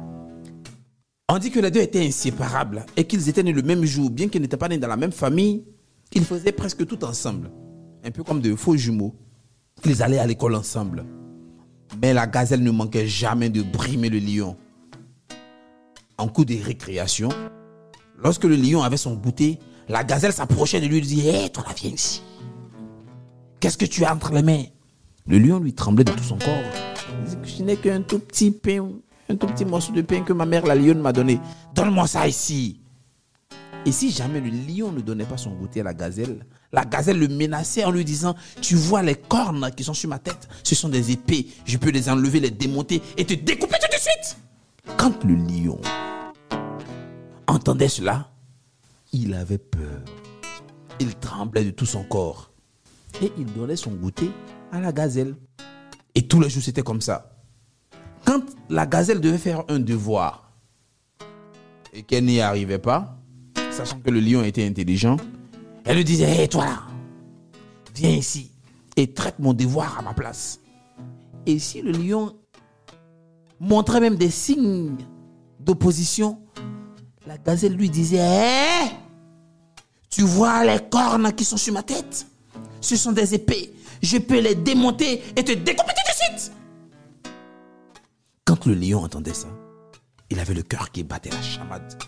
On 1.29 1.39
dit 1.39 1.51
que 1.51 1.61
les 1.61 1.71
deux 1.71 1.81
étaient 1.81 2.07
inséparables 2.07 2.87
et 2.97 3.05
qu'ils 3.05 3.29
étaient 3.29 3.43
nés 3.43 3.53
le 3.53 3.63
même 3.63 3.85
jour, 3.85 4.11
bien 4.11 4.29
qu'ils 4.29 4.41
n'étaient 4.41 4.57
pas 4.57 4.69
nés 4.69 4.79
dans 4.79 4.89
la 4.89 4.97
même 4.97 5.13
famille, 5.13 5.65
ils 6.13 6.25
faisaient 6.25 6.53
presque 6.53 6.87
tout 6.87 7.05
ensemble. 7.05 7.51
Un 8.03 8.11
peu 8.11 8.25
comme 8.25 8.41
de 8.41 8.55
faux 8.55 8.77
jumeaux. 8.77 9.15
Ils 9.85 10.03
allaient 10.03 10.19
à 10.19 10.27
l'école 10.27 10.55
ensemble. 10.55 11.05
Mais 12.03 12.13
la 12.13 12.27
gazelle 12.27 12.63
ne 12.63 12.71
manquait 12.71 13.07
jamais 13.07 13.49
de 13.49 13.63
brimer 13.63 14.09
le 14.09 14.19
lion. 14.19 14.57
En 16.17 16.29
coup 16.29 16.45
de 16.45 16.55
récréation, 16.55 17.31
lorsque 18.17 18.45
le 18.45 18.57
lion 18.57 18.83
avait 18.83 18.97
son 18.97 19.15
goûter, 19.15 19.59
la 19.89 20.05
gazelle 20.05 20.33
s'approchait 20.33 20.81
de 20.81 20.87
lui 20.87 20.99
et 20.99 21.01
lui 21.01 21.07
disait 21.07 21.45
Hé, 21.47 21.51
toi 21.51 21.65
là, 21.67 21.75
viens 21.77 21.91
ici. 21.91 22.23
Qu'est-ce 23.61 23.79
que 23.79 23.87
tu 23.87 24.05
as 24.05 24.15
entre 24.15 24.33
les 24.33 24.43
mains? 24.43 24.65
Le 25.27 25.39
lion 25.39 25.59
lui 25.59 25.75
tremblait 25.75 26.05
de 26.05 26.13
tout 26.13 26.25
son 26.25 26.39
corps. 26.39 26.63
Il 27.19 27.25
disait 27.25 27.57
Je 27.59 27.63
n'ai 27.63 27.77
qu'un 27.77 28.03
tout 28.03 28.19
petit 28.19 28.51
pain, 28.51 28.89
un 29.29 29.37
tout 29.37 29.47
petit 29.47 29.65
morceau 29.65 29.93
de 29.93 30.03
pain 30.03 30.23
que 30.23 30.33
ma 30.33 30.47
mère 30.47 30.67
la 30.67 30.75
lionne 30.75 31.01
m'a 31.01 31.13
donné. 31.13 31.41
Donne-moi 31.75 32.07
ça 32.07 32.29
ici. 32.29 32.81
Et 33.87 33.93
si 33.93 34.11
jamais 34.11 34.41
le 34.41 34.51
lion 34.51 34.93
ne 34.93 35.01
donnait 35.01 35.25
pas 35.25 35.37
son 35.37 35.53
goûter 35.53 35.81
à 35.81 35.85
la 35.85 35.95
gazelle, 35.95 36.45
la 36.73 36.85
gazelle 36.85 37.19
le 37.19 37.29
menaçait 37.29 37.85
en 37.85 37.91
lui 37.91 38.05
disant, 38.05 38.35
tu 38.61 38.75
vois 38.75 39.03
les 39.03 39.15
cornes 39.15 39.71
qui 39.75 39.85
sont 39.85 39.95
sur 39.95 40.09
ma 40.09 40.19
tête, 40.19 40.49
ce 40.63 40.75
sont 40.75 40.89
des 40.89 41.13
épées, 41.13 41.47
je 41.65 41.79
peux 41.79 41.91
les 41.91 42.09
enlever, 42.09 42.41
les 42.41 42.51
démonter 42.51 43.03
et 43.17 43.25
te 43.25 43.35
découper 43.35 43.77
tout 43.81 43.97
de 43.97 44.01
suite. 44.01 44.39
Quand 44.97 45.25
le 45.25 45.35
lion 45.35 45.81
entendait 47.47 47.89
cela, 47.89 48.31
il 49.13 49.35
avait 49.35 49.59
peur. 49.59 50.03
Il 51.01 51.15
tremblait 51.15 51.65
de 51.65 51.71
tout 51.71 51.87
son 51.87 52.05
corps. 52.05 52.51
Et 53.23 53.33
il 53.39 53.47
donnait 53.53 53.77
son 53.77 53.93
goûter 53.93 54.31
à 54.73 54.81
la 54.81 54.93
gazelle. 54.93 55.35
Et 56.15 56.27
tous 56.27 56.41
les 56.41 56.51
jours, 56.51 56.63
c'était 56.63 56.83
comme 56.83 57.01
ça. 57.01 57.31
Quand 58.25 58.43
la 58.69 58.87
gazelle 58.87 59.21
devait 59.21 59.39
faire 59.39 59.65
un 59.69 59.79
devoir 59.79 60.53
et 61.93 62.03
qu'elle 62.03 62.25
n'y 62.25 62.41
arrivait 62.41 62.79
pas, 62.79 63.17
sachant 63.71 64.01
que 64.01 64.11
le 64.11 64.21
lion 64.21 64.43
était 64.43 64.67
intelligent, 64.67 65.17
elle 65.89 65.97
lui 65.97 66.05
disait, 66.05 66.45
hé 66.45 66.49
toi 66.49 66.67
là, 66.67 66.83
viens 67.95 68.11
ici 68.11 68.53
et 68.95 69.11
traite 69.11 69.39
mon 69.39 69.55
devoir 69.55 69.99
à 69.99 70.03
ma 70.03 70.13
place. 70.13 70.61
Et 71.47 71.59
si 71.59 71.81
le 71.81 71.93
lion 71.93 72.37
montrait 73.59 74.01
même 74.01 74.17
des 74.17 74.29
signes 74.31 74.97
d'opposition, 75.59 76.43
la 77.27 77.39
gazelle 77.39 77.73
lui 77.73 77.89
disait, 77.89 78.19
hé, 78.19 78.91
tu 80.11 80.23
vois 80.23 80.63
les 80.67 80.79
cornes 80.91 81.33
qui 81.33 81.47
sont 81.47 81.57
sur 81.57 81.73
ma 81.73 81.83
tête? 81.83 82.27
Ce 82.83 82.95
sont 82.95 83.13
des 83.13 83.35
épées. 83.35 83.73
Je 84.03 84.19
peux 84.19 84.41
les 84.41 84.55
démonter 84.55 85.23
et 85.37 85.43
te 85.43 85.53
découper 85.53 85.93
tout 85.93 86.13
de 86.13 86.37
suite. 86.37 86.53
Quand 88.45 88.67
le 88.67 88.75
lion 88.75 89.03
entendait 89.03 89.33
ça, 89.33 89.49
il 90.29 90.39
avait 90.39 90.55
le 90.55 90.63
cœur 90.63 90.91
qui 90.91 91.03
battait 91.03 91.31
la 91.31 91.41
chamade. 91.41 91.99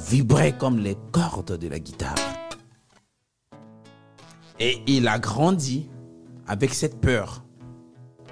Vibrait 0.00 0.56
comme 0.56 0.78
les 0.78 0.96
cordes 1.12 1.58
de 1.58 1.68
la 1.68 1.78
guitare. 1.78 2.14
Et 4.58 4.82
il 4.86 5.08
a 5.08 5.18
grandi 5.18 5.88
avec 6.46 6.74
cette 6.74 7.00
peur, 7.00 7.44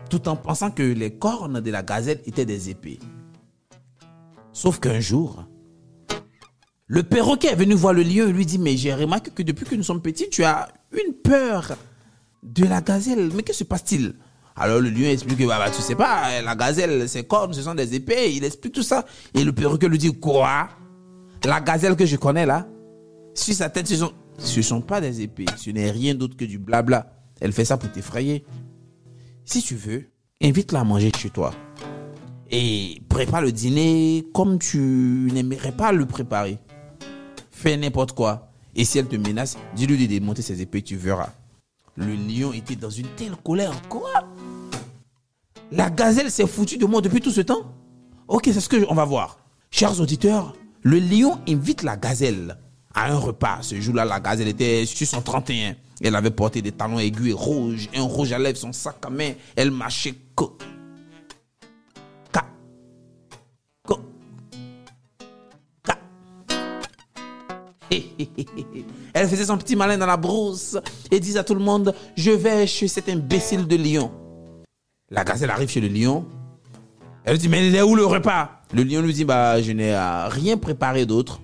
tout 0.09 0.29
en 0.29 0.37
pensant 0.37 0.71
que 0.71 0.83
les 0.83 1.17
cornes 1.17 1.61
de 1.61 1.71
la 1.71 1.83
gazelle 1.83 2.21
étaient 2.27 2.45
des 2.45 2.71
épées. 2.71 2.99
Sauf 4.53 4.81
qu'un 4.81 5.01
jour, 5.01 5.45
le 6.87 7.03
perroquet 7.03 7.49
est 7.49 7.57
venu 7.57 7.75
voir 7.75 7.93
le 7.93 8.03
lion 8.03 8.27
et 8.29 8.33
lui 8.33 8.45
dit, 8.45 8.59
mais 8.59 8.77
j'ai 8.77 8.93
remarqué 8.93 9.31
que 9.31 9.43
depuis 9.43 9.65
que 9.65 9.75
nous 9.77 9.83
sommes 9.83 10.03
petits, 10.03 10.29
tu 10.29 10.45
as 10.45 10.69
une 10.93 11.15
peur 11.15 11.77
de 12.43 12.65
la 12.65 12.81
gazelle. 12.81 13.31
Mais 13.35 13.43
que 13.43 13.53
se 13.53 13.65
passe-t-il? 13.65 14.15
Alors 14.57 14.81
le 14.81 14.91
lion 14.91 15.09
explique 15.09 15.39
que, 15.39 15.47
bah, 15.47 15.59
bah, 15.59 15.71
tu 15.71 15.81
sais 15.81 15.95
pas, 15.95 16.43
la 16.43 16.57
gazelle, 16.57 17.09
ses 17.09 17.25
cornes, 17.25 17.55
ce 17.55 17.63
sont 17.63 17.75
des 17.75 17.95
épées. 17.95 18.35
Il 18.35 18.45
explique 18.45 18.75
tout 18.75 18.83
ça. 18.83 19.07
Et 19.35 19.45
le 19.45 19.53
perroquet 19.53 19.89
lui 19.89 19.99
dit, 19.99 20.13
quoi? 20.19 20.69
La 21.45 21.61
gazelle 21.61 21.97
que 21.97 22.05
je 22.05 22.17
connais 22.17 22.45
là, 22.45 22.67
sur 23.35 23.55
sa 23.55 23.71
tête, 23.71 23.87
ce 23.87 23.97
sont, 23.97 24.13
ce 24.39 24.61
sont 24.61 24.83
pas 24.83 25.01
des 25.01 25.23
épées. 25.23 25.47
Ce 25.57 25.71
n'est 25.71 25.91
rien 25.91 26.15
d'autre 26.15 26.37
que 26.37 26.45
du 26.45 26.59
blabla. 26.59 27.13
Elle 27.41 27.53
fait 27.53 27.65
ça 27.65 27.79
pour 27.79 27.91
t'effrayer. 27.91 28.45
Si 29.45 29.63
tu 29.63 29.75
veux, 29.75 30.05
invite-la 30.43 30.81
à 30.81 30.85
manger 30.85 31.11
chez 31.17 31.31
toi. 31.31 31.53
Et 32.51 33.01
prépare 33.09 33.43
le 33.43 33.53
dîner 33.53 34.27
comme 34.35 34.59
tu 34.59 35.31
n'aimerais 35.33 35.73
pas 35.73 35.93
le 35.93 36.05
préparer. 36.05 36.59
Fais 37.51 37.77
n'importe 37.77 38.13
quoi. 38.13 38.51
Et 38.75 38.85
si 38.85 38.99
elle 38.99 39.09
te 39.09 39.17
menace, 39.17 39.57
dis-lui 39.75 39.97
de 39.97 40.07
démonter 40.07 40.43
ses 40.43 40.61
épées, 40.61 40.83
tu 40.83 40.97
verras. 40.97 41.31
Le 41.97 42.15
lion 42.15 42.53
était 42.53 42.77
dans 42.77 42.91
une 42.91 43.09
telle 43.17 43.37
colère. 43.37 43.73
Quoi? 43.89 44.11
La 45.73 45.89
gazelle 45.91 46.31
s'est 46.31 46.47
foutue 46.47 46.79
de 46.79 46.87
moi 46.87 47.01
depuis 47.01 47.21
tout 47.21 47.31
ce 47.31 47.41
temps? 47.41 47.73
Ok, 48.29 48.45
c'est 48.53 48.61
ce 48.61 48.69
que 48.69 48.85
on 48.89 48.95
va 48.95 49.05
voir. 49.05 49.39
Chers 49.71 50.01
auditeurs, 50.01 50.55
le 50.83 50.99
lion 50.99 51.39
invite 51.49 51.83
la 51.83 51.97
gazelle 51.97 52.57
à 52.95 53.11
un 53.13 53.17
repas. 53.17 53.59
Ce 53.63 53.79
jour-là, 53.81 54.05
la 54.05 54.21
gazelle 54.21 54.49
était 54.49 54.87
sur 54.87 55.07
son 55.07 55.21
31. 55.21 55.75
Elle 56.03 56.17
avait 56.17 56.31
porté 56.31 56.63
des 56.63 56.73
talons 56.73 56.99
aigus 56.99 57.31
et 57.31 57.33
rouges, 57.33 57.89
un 57.95 58.03
rouge 58.03 58.33
à 58.33 58.39
lèvres, 58.39 58.59
son 58.59 58.73
sac 58.73 58.97
à 59.05 59.11
main. 59.11 59.33
Elle 59.55 59.71
marchait 59.71 60.15
co. 60.35 60.57
Ca. 62.33 62.47
Co. 63.87 64.01
Ca. 65.87 65.99
Elle 69.13 69.29
faisait 69.29 69.45
son 69.45 69.59
petit 69.59 69.77
malin 69.77 69.99
dans 69.99 70.07
la 70.07 70.17
brousse 70.17 70.79
et 71.11 71.21
disait 71.21 71.41
à 71.41 71.45
tout 71.45 71.55
le 71.55 71.61
monde 71.61 71.95
Je 72.17 72.31
vais 72.31 72.67
chez 72.67 72.89
cet 72.89 73.09
imbécile 73.11 73.67
de 73.67 73.77
lion. 73.77 74.11
La 75.11 75.25
gazelle 75.25 75.51
arrive 75.51 75.69
chez 75.69 75.81
le 75.81 75.89
lion. 75.89 76.25
Elle 77.25 77.37
dit 77.37 77.51
Mais 77.51 77.67
il 77.69 77.77
est 77.77 77.83
où 77.83 77.95
le 77.95 78.07
repas? 78.07 78.60
Le 78.73 78.85
lion 78.85 79.03
lui 79.03 79.13
dit 79.13 79.25
Bah, 79.25 79.61
je 79.61 79.73
n'ai 79.73 79.93
euh, 79.95 80.29
rien 80.29 80.57
préparé 80.57 81.05
d'autre, 81.05 81.41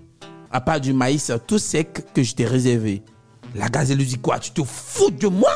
à 0.50 0.60
part 0.60 0.80
du 0.80 0.92
maïs 0.92 1.32
tout 1.46 1.58
sec 1.58 2.12
que 2.14 2.22
je 2.22 2.34
t'ai 2.34 2.44
réservé. 2.44 3.02
La 3.54 3.68
gazelle 3.68 3.98
lui 3.98 4.06
dit 4.06 4.18
Quoi 4.18 4.38
Tu 4.38 4.52
te 4.52 4.62
fous 4.62 5.10
de 5.10 5.26
moi? 5.26 5.50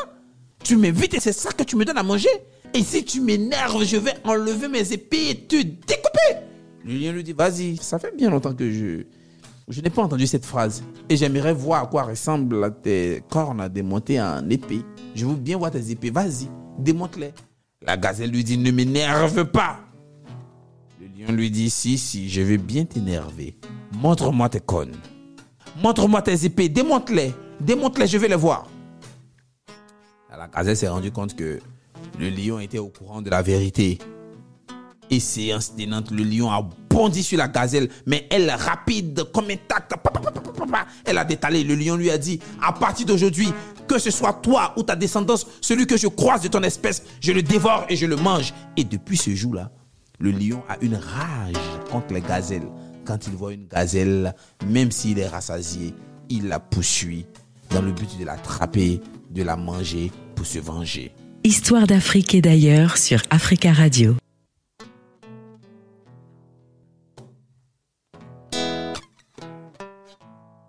Tu 0.63 0.75
m'invites 0.75 1.13
et 1.13 1.19
c'est 1.19 1.31
ça 1.31 1.51
que 1.51 1.63
tu 1.63 1.75
me 1.77 1.85
donnes 1.85 1.97
à 1.97 2.03
manger? 2.03 2.29
Et 2.73 2.83
si 2.83 3.03
tu 3.03 3.21
m'énerves, 3.21 3.83
je 3.83 3.97
vais 3.97 4.13
enlever 4.23 4.67
mes 4.67 4.91
épées 4.91 5.29
et 5.29 5.35
te 5.35 5.55
découper 5.55 6.45
Le 6.85 6.93
lion 6.93 7.13
lui 7.13 7.23
dit 7.23 7.33
Vas-y, 7.33 7.77
ça 7.77 7.99
fait 7.99 8.15
bien 8.15 8.29
longtemps 8.29 8.53
que 8.53 8.69
je 8.69 9.03
Je 9.69 9.81
n'ai 9.81 9.89
pas 9.89 10.01
entendu 10.01 10.27
cette 10.27 10.45
phrase. 10.45 10.83
Et 11.07 11.15
j'aimerais 11.15 11.53
voir 11.53 11.83
à 11.83 11.87
quoi 11.87 12.03
ressemblent 12.03 12.75
tes 12.83 13.23
cornes 13.29 13.69
démontées 13.69 14.21
en 14.21 14.49
épée. 14.49 14.81
Je 15.15 15.25
veux 15.25 15.35
bien 15.35 15.57
voir 15.57 15.71
tes 15.71 15.89
épées. 15.89 16.11
Vas-y, 16.11 16.49
démonte-les. 16.77 17.31
La 17.81 17.95
gazelle 17.95 18.29
lui 18.29 18.43
dit, 18.43 18.57
ne 18.57 18.71
m'énerve 18.71 19.45
pas. 19.45 19.79
Lion 21.21 21.33
lui 21.33 21.51
dit, 21.51 21.69
si, 21.69 21.99
si, 21.99 22.29
je 22.29 22.41
vais 22.41 22.57
bien 22.57 22.83
t'énerver. 22.83 23.55
Montre-moi 23.93 24.49
tes 24.49 24.59
cornes. 24.59 24.95
Montre-moi 25.83 26.21
tes 26.23 26.45
épées. 26.45 26.67
Démonte-les. 26.67 27.33
Démonte-les, 27.59 28.07
je 28.07 28.17
vais 28.17 28.27
les 28.27 28.35
voir. 28.35 28.67
La 30.35 30.47
gazelle 30.47 30.75
s'est 30.75 30.87
rendu 30.87 31.11
compte 31.11 31.35
que 31.35 31.59
le 32.17 32.29
lion 32.29 32.59
était 32.59 32.79
au 32.79 32.87
courant 32.87 33.21
de 33.21 33.29
la 33.29 33.43
vérité. 33.43 33.99
Et 35.11 35.19
séance 35.19 35.75
tenante, 35.75 36.09
le 36.09 36.23
lion 36.23 36.49
a 36.49 36.67
bondi 36.89 37.21
sur 37.21 37.37
la 37.37 37.47
gazelle, 37.47 37.89
mais 38.07 38.27
elle, 38.31 38.49
rapide 38.49 39.25
comme 39.31 39.51
un 39.51 39.57
elle 41.05 41.17
a 41.19 41.23
détalé. 41.23 41.63
Le 41.63 41.75
lion 41.75 41.97
lui 41.97 42.09
a 42.09 42.17
dit, 42.17 42.39
à 42.63 42.73
partir 42.73 43.05
d'aujourd'hui, 43.05 43.49
que 43.87 43.99
ce 43.99 44.09
soit 44.09 44.33
toi 44.33 44.73
ou 44.75 44.81
ta 44.81 44.95
descendance, 44.95 45.45
celui 45.59 45.85
que 45.85 45.97
je 45.97 46.07
croise 46.07 46.41
de 46.41 46.47
ton 46.47 46.63
espèce, 46.63 47.03
je 47.19 47.31
le 47.31 47.43
dévore 47.43 47.85
et 47.89 47.95
je 47.95 48.07
le 48.07 48.15
mange. 48.15 48.53
Et 48.75 48.83
depuis 48.83 49.17
ce 49.17 49.35
jour-là, 49.35 49.69
le 50.21 50.31
lion 50.31 50.63
a 50.69 50.77
une 50.81 50.95
rage 50.95 51.55
contre 51.89 52.13
les 52.13 52.21
gazelles. 52.21 52.67
Quand 53.05 53.27
il 53.27 53.33
voit 53.33 53.53
une 53.53 53.67
gazelle, 53.67 54.35
même 54.67 54.91
s'il 54.91 55.17
est 55.17 55.27
rassasié, 55.27 55.93
il 56.29 56.47
la 56.47 56.59
poursuit 56.59 57.25
dans 57.71 57.81
le 57.81 57.91
but 57.91 58.19
de 58.19 58.25
l'attraper, 58.25 59.01
de 59.31 59.43
la 59.43 59.55
manger 59.55 60.11
pour 60.35 60.45
se 60.45 60.59
venger. 60.59 61.11
Histoire 61.43 61.87
d'Afrique 61.87 62.35
et 62.35 62.41
d'ailleurs 62.41 62.97
sur 62.97 63.21
Africa 63.31 63.73
Radio. 63.73 64.15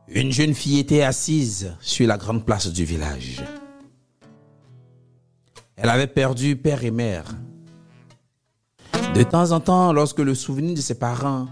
Une 0.09 0.33
jeune 0.33 0.55
fille 0.55 0.79
était 0.79 1.03
assise 1.03 1.75
sur 1.81 2.07
la 2.07 2.17
grande 2.17 2.45
place 2.47 2.69
du 2.69 2.85
village. 2.85 3.43
Elle 5.77 5.89
avait 5.89 6.07
perdu 6.07 6.57
père 6.57 6.85
et 6.85 6.91
mère. 6.91 7.35
De 9.15 9.23
temps 9.25 9.53
en 9.53 9.61
temps, 9.61 9.93
lorsque 9.93 10.21
le 10.21 10.35
souvenir 10.35 10.75
de 10.75 10.81
ses 10.81 10.99
parents 10.99 11.47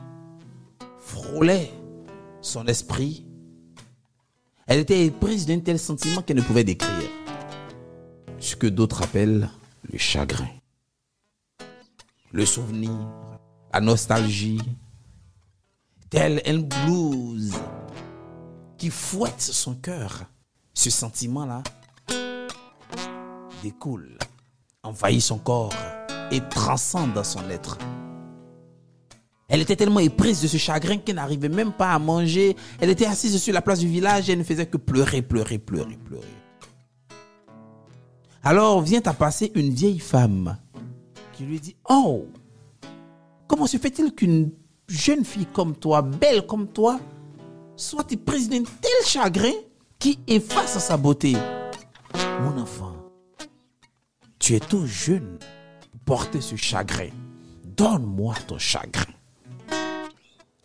frôlait 0.98 1.70
son 2.40 2.66
esprit, 2.66 3.26
elle 4.66 4.78
était 4.80 5.10
prise 5.10 5.44
d'un 5.44 5.60
tel 5.60 5.78
sentiment 5.78 6.22
qu'elle 6.22 6.38
ne 6.38 6.42
pouvait 6.42 6.64
décrire. 6.64 7.10
Ce 8.38 8.56
que 8.56 8.66
d'autres 8.66 9.02
appellent 9.02 9.50
le 9.92 9.98
chagrin. 9.98 10.48
Le 12.32 12.46
souvenir, 12.46 12.96
la 13.74 13.82
nostalgie, 13.82 14.62
tel 16.08 16.40
un 16.46 16.60
blues 16.60 17.52
qui 18.78 18.88
fouette 18.88 19.42
son 19.42 19.74
cœur. 19.74 20.24
Ce 20.72 20.88
sentiment-là 20.88 21.62
découle, 23.62 24.16
envahit 24.82 25.20
son 25.20 25.36
corps 25.36 25.74
et 26.30 26.40
transcende 26.48 27.12
dans 27.12 27.24
son 27.24 27.48
être. 27.50 27.78
Elle 29.50 29.60
était 29.60 29.74
tellement 29.74 29.98
éprise 29.98 30.40
de 30.40 30.46
ce 30.46 30.56
chagrin 30.56 30.98
qu'elle 30.98 31.16
n'arrivait 31.16 31.48
même 31.48 31.72
pas 31.72 31.92
à 31.92 31.98
manger. 31.98 32.56
Elle 32.80 32.90
était 32.90 33.06
assise 33.06 33.36
sur 33.36 33.52
la 33.52 33.60
place 33.60 33.80
du 33.80 33.88
village 33.88 34.30
et 34.30 34.36
ne 34.36 34.44
faisait 34.44 34.66
que 34.66 34.76
pleurer, 34.76 35.22
pleurer, 35.22 35.58
pleurer, 35.58 35.98
pleurer. 36.04 36.24
Alors 38.44 38.80
vient 38.80 39.02
à 39.04 39.12
passer 39.12 39.50
une 39.56 39.70
vieille 39.70 39.98
femme 39.98 40.56
qui 41.32 41.42
lui 41.42 41.58
dit, 41.58 41.74
Oh, 41.88 42.26
comment 43.48 43.66
se 43.66 43.76
fait-il 43.76 44.14
qu'une 44.14 44.52
jeune 44.86 45.24
fille 45.24 45.46
comme 45.46 45.74
toi, 45.74 46.00
belle 46.00 46.46
comme 46.46 46.68
toi, 46.68 47.00
soit 47.76 48.06
prise 48.24 48.48
d'un 48.48 48.62
tel 48.62 49.06
chagrin 49.06 49.52
qui 49.98 50.20
efface 50.28 50.78
sa 50.78 50.96
beauté? 50.96 51.36
Mon 52.40 52.56
enfant, 52.60 52.94
tu 54.38 54.54
es 54.54 54.60
trop 54.60 54.86
jeune 54.86 55.38
porter 56.04 56.40
ce 56.40 56.56
chagrin. 56.56 57.10
Donne-moi 57.64 58.34
ton 58.46 58.58
chagrin. 58.58 59.12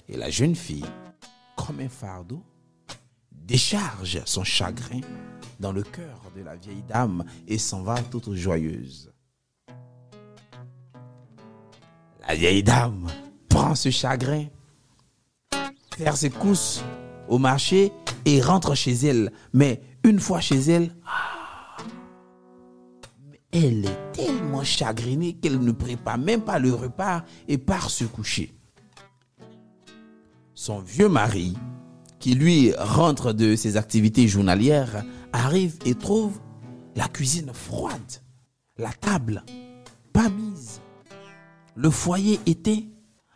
Et 0.08 0.18
la 0.18 0.30
jeune 0.30 0.56
fille, 0.56 0.86
comme 1.56 1.80
un 1.80 1.90
fardeau, 1.90 2.44
décharge 3.32 4.22
son 4.26 4.44
chagrin 4.44 5.02
dans 5.60 5.72
le 5.72 5.84
cœur 5.84 6.22
de 6.36 6.42
la 6.42 6.56
vieille 6.56 6.84
dame 6.88 7.24
et 7.48 7.58
s'en 7.58 7.84
va 7.84 8.02
toute 8.02 8.34
joyeuse. 8.34 9.12
La 12.28 12.36
vieille 12.36 12.64
dame 12.64 13.08
prend 13.50 13.76
ce 13.76 13.90
chagrin, 13.92 14.46
faire 15.96 16.18
ses 16.18 16.30
courses 16.30 16.84
au 17.28 17.38
marché 17.38 17.92
et 18.26 18.42
rentre 18.42 18.76
chez 18.76 18.94
elle. 18.94 19.32
Mais 19.54 19.82
une 20.04 20.20
fois 20.20 20.42
chez 20.42 20.60
elle, 20.60 20.96
elle 23.56 23.86
est 23.86 24.12
tellement 24.12 24.64
chagrinée 24.64 25.34
qu'elle 25.34 25.60
ne 25.60 25.72
prépare 25.72 26.18
même 26.18 26.42
pas 26.42 26.60
le 26.60 26.74
repas 26.74 27.24
et 27.48 27.58
part 27.58 27.90
se 27.90 28.04
coucher. 28.04 28.54
Son 30.54 30.80
vieux 30.80 31.10
mari, 31.10 31.56
qui 32.20 32.36
lui 32.36 32.74
rentre 32.78 33.34
de 33.34 33.56
ses 33.56 33.78
activités 33.78 34.28
journalières, 34.28 35.04
arrive 35.34 35.78
et 35.86 35.96
trouve 35.96 36.40
la 36.96 37.08
cuisine 37.08 37.52
froide, 37.54 38.22
la 38.78 38.92
table 38.92 39.44
pas 40.14 40.30
mise, 40.30 40.82
le 41.76 41.90
foyer 41.90 42.40
éteint, 42.46 42.82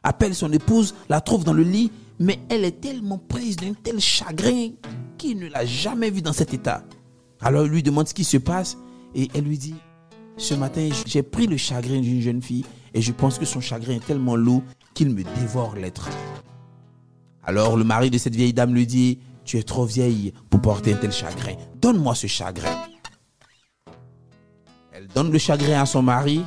appelle 0.03 0.35
son 0.35 0.51
épouse, 0.53 0.95
la 1.09 1.19
trouve 1.21 1.43
dans 1.43 1.53
le 1.53 1.63
lit 1.63 1.91
mais 2.19 2.39
elle 2.49 2.65
est 2.65 2.81
tellement 2.81 3.17
prise 3.17 3.55
d'un 3.55 3.73
tel 3.73 3.99
chagrin 3.99 4.71
qu'il 5.17 5.39
ne 5.39 5.47
l'a 5.47 5.65
jamais 5.65 6.09
vue 6.09 6.21
dans 6.21 6.33
cet 6.33 6.53
état. 6.53 6.83
Alors 7.41 7.65
il 7.65 7.71
lui 7.71 7.83
demande 7.83 8.07
ce 8.07 8.13
qui 8.13 8.25
se 8.25 8.37
passe 8.37 8.77
et 9.15 9.29
elle 9.33 9.45
lui 9.45 9.57
dit, 9.57 9.75
ce 10.39 10.53
matin 10.53 10.89
j'ai 11.05 11.21
pris 11.21 11.47
le 11.47 11.57
chagrin 11.57 11.99
d'une 11.99 12.21
jeune 12.21 12.41
fille 12.41 12.65
et 12.93 13.01
je 13.01 13.11
pense 13.11 13.37
que 13.37 13.45
son 13.45 13.59
chagrin 13.59 13.95
est 13.95 14.05
tellement 14.05 14.35
lourd 14.35 14.63
qu'il 14.93 15.09
me 15.09 15.23
dévore 15.23 15.75
l'être. 15.75 16.09
Alors 17.43 17.77
le 17.77 17.83
mari 17.83 18.09
de 18.09 18.17
cette 18.17 18.35
vieille 18.35 18.53
dame 18.53 18.73
lui 18.73 18.87
dit, 18.87 19.19
tu 19.43 19.57
es 19.57 19.63
trop 19.63 19.85
vieille 19.85 20.33
pour 20.49 20.61
porter 20.61 20.93
un 20.93 20.97
tel 20.97 21.11
chagrin, 21.11 21.53
donne-moi 21.75 22.15
ce 22.15 22.27
chagrin. 22.27 22.75
Elle 24.93 25.07
donne 25.07 25.31
le 25.31 25.37
chagrin 25.37 25.81
à 25.81 25.85
son 25.85 26.01
mari 26.01 26.41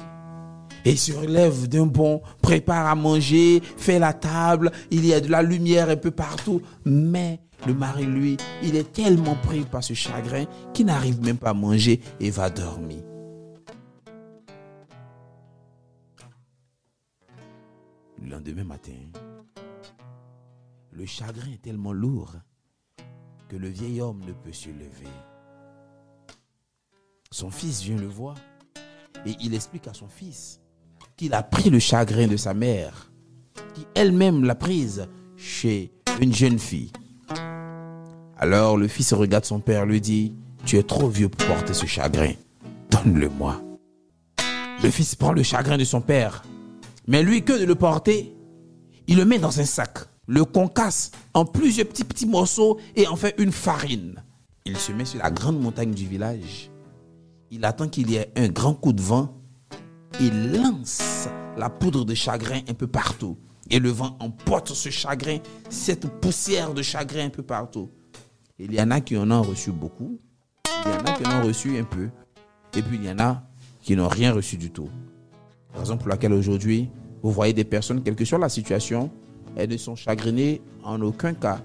et 0.84 0.96
se 0.96 1.12
relève 1.12 1.68
d'un 1.68 1.86
bond, 1.86 2.22
prépare 2.40 2.86
à 2.86 2.94
manger, 2.94 3.62
fait 3.76 3.98
la 3.98 4.12
table, 4.14 4.72
il 4.90 5.06
y 5.06 5.12
a 5.14 5.20
de 5.20 5.28
la 5.28 5.42
lumière 5.42 5.90
un 5.90 5.96
peu 5.96 6.10
partout. 6.10 6.60
Mais 6.84 7.40
le 7.66 7.74
mari, 7.74 8.04
lui, 8.04 8.36
il 8.62 8.74
est 8.74 8.90
tellement 8.92 9.36
pris 9.36 9.60
par 9.60 9.84
ce 9.84 9.94
chagrin 9.94 10.44
qu'il 10.74 10.86
n'arrive 10.86 11.22
même 11.22 11.38
pas 11.38 11.50
à 11.50 11.54
manger 11.54 12.00
et 12.18 12.30
va 12.30 12.50
dormir. 12.50 13.11
Le 18.22 18.30
lendemain 18.30 18.64
matin, 18.64 18.92
le 20.92 21.06
chagrin 21.06 21.50
est 21.52 21.62
tellement 21.62 21.92
lourd 21.92 22.36
que 23.48 23.56
le 23.56 23.68
vieil 23.68 24.00
homme 24.00 24.20
ne 24.24 24.32
peut 24.32 24.52
se 24.52 24.68
lever. 24.68 25.10
Son 27.32 27.50
fils 27.50 27.82
vient 27.82 27.96
le 27.96 28.06
voir 28.06 28.36
et 29.26 29.34
il 29.40 29.54
explique 29.54 29.88
à 29.88 29.94
son 29.94 30.06
fils 30.06 30.60
qu'il 31.16 31.34
a 31.34 31.42
pris 31.42 31.68
le 31.68 31.80
chagrin 31.80 32.28
de 32.28 32.36
sa 32.36 32.54
mère, 32.54 33.10
qui 33.74 33.86
elle-même 33.94 34.44
l'a 34.44 34.54
prise 34.54 35.08
chez 35.36 35.92
une 36.20 36.32
jeune 36.32 36.58
fille. 36.58 36.92
Alors 38.38 38.76
le 38.76 38.86
fils 38.86 39.12
regarde 39.12 39.44
son 39.44 39.60
père, 39.60 39.84
lui 39.84 40.00
dit, 40.00 40.34
tu 40.64 40.78
es 40.78 40.82
trop 40.84 41.08
vieux 41.08 41.28
pour 41.28 41.48
porter 41.48 41.74
ce 41.74 41.86
chagrin, 41.86 42.34
donne-le-moi. 42.90 43.60
Le 44.82 44.90
fils 44.90 45.16
prend 45.16 45.32
le 45.32 45.42
chagrin 45.42 45.76
de 45.76 45.84
son 45.84 46.00
père, 46.00 46.42
mais 47.06 47.22
lui 47.22 47.44
que 47.44 47.58
de 47.58 47.64
le 47.64 47.74
porter, 47.74 48.34
il 49.06 49.16
le 49.16 49.24
met 49.24 49.38
dans 49.38 49.60
un 49.60 49.64
sac, 49.64 49.98
le 50.26 50.44
concasse 50.44 51.10
en 51.34 51.44
plusieurs 51.44 51.88
petits 51.88 52.04
petits 52.04 52.26
morceaux 52.26 52.78
et 52.96 53.06
en 53.06 53.16
fait 53.16 53.34
une 53.38 53.52
farine. 53.52 54.22
Il 54.64 54.76
se 54.76 54.92
met 54.92 55.04
sur 55.04 55.20
la 55.20 55.30
grande 55.30 55.60
montagne 55.60 55.92
du 55.92 56.06
village. 56.06 56.70
Il 57.50 57.64
attend 57.64 57.88
qu'il 57.88 58.10
y 58.10 58.16
ait 58.16 58.32
un 58.36 58.48
grand 58.48 58.74
coup 58.74 58.92
de 58.92 59.02
vent 59.02 59.42
il 60.20 60.52
lance 60.52 61.28
la 61.56 61.70
poudre 61.70 62.04
de 62.04 62.14
chagrin 62.14 62.60
un 62.68 62.74
peu 62.74 62.86
partout. 62.86 63.38
Et 63.70 63.78
le 63.78 63.90
vent 63.90 64.16
emporte 64.20 64.72
ce 64.74 64.90
chagrin, 64.90 65.38
cette 65.70 66.06
poussière 66.20 66.74
de 66.74 66.82
chagrin 66.82 67.26
un 67.26 67.30
peu 67.30 67.42
partout. 67.42 67.90
Il 68.58 68.72
y 68.74 68.80
en 68.80 68.90
a 68.90 69.00
qui 69.00 69.16
en 69.16 69.30
ont 69.30 69.42
reçu 69.42 69.70
beaucoup, 69.70 70.20
il 70.84 70.90
y 70.90 70.94
en 70.94 71.04
a 71.04 71.12
qui 71.12 71.26
en 71.26 71.40
ont 71.40 71.46
reçu 71.46 71.78
un 71.78 71.84
peu, 71.84 72.10
et 72.76 72.82
puis 72.82 72.96
il 72.96 73.04
y 73.04 73.10
en 73.10 73.18
a 73.18 73.42
qui 73.80 73.96
n'ont 73.96 74.08
rien 74.08 74.32
reçu 74.32 74.56
du 74.56 74.70
tout. 74.70 74.88
Raison 75.74 75.96
pour 75.96 76.08
laquelle 76.08 76.32
aujourd'hui, 76.32 76.88
vous 77.22 77.30
voyez 77.30 77.52
des 77.52 77.64
personnes, 77.64 78.02
quelle 78.02 78.14
que 78.14 78.24
soit 78.24 78.38
la 78.38 78.48
situation, 78.48 79.10
elles 79.56 79.70
ne 79.70 79.76
sont 79.76 79.96
chagrinées 79.96 80.60
en 80.82 81.00
aucun 81.02 81.34
cas. 81.34 81.60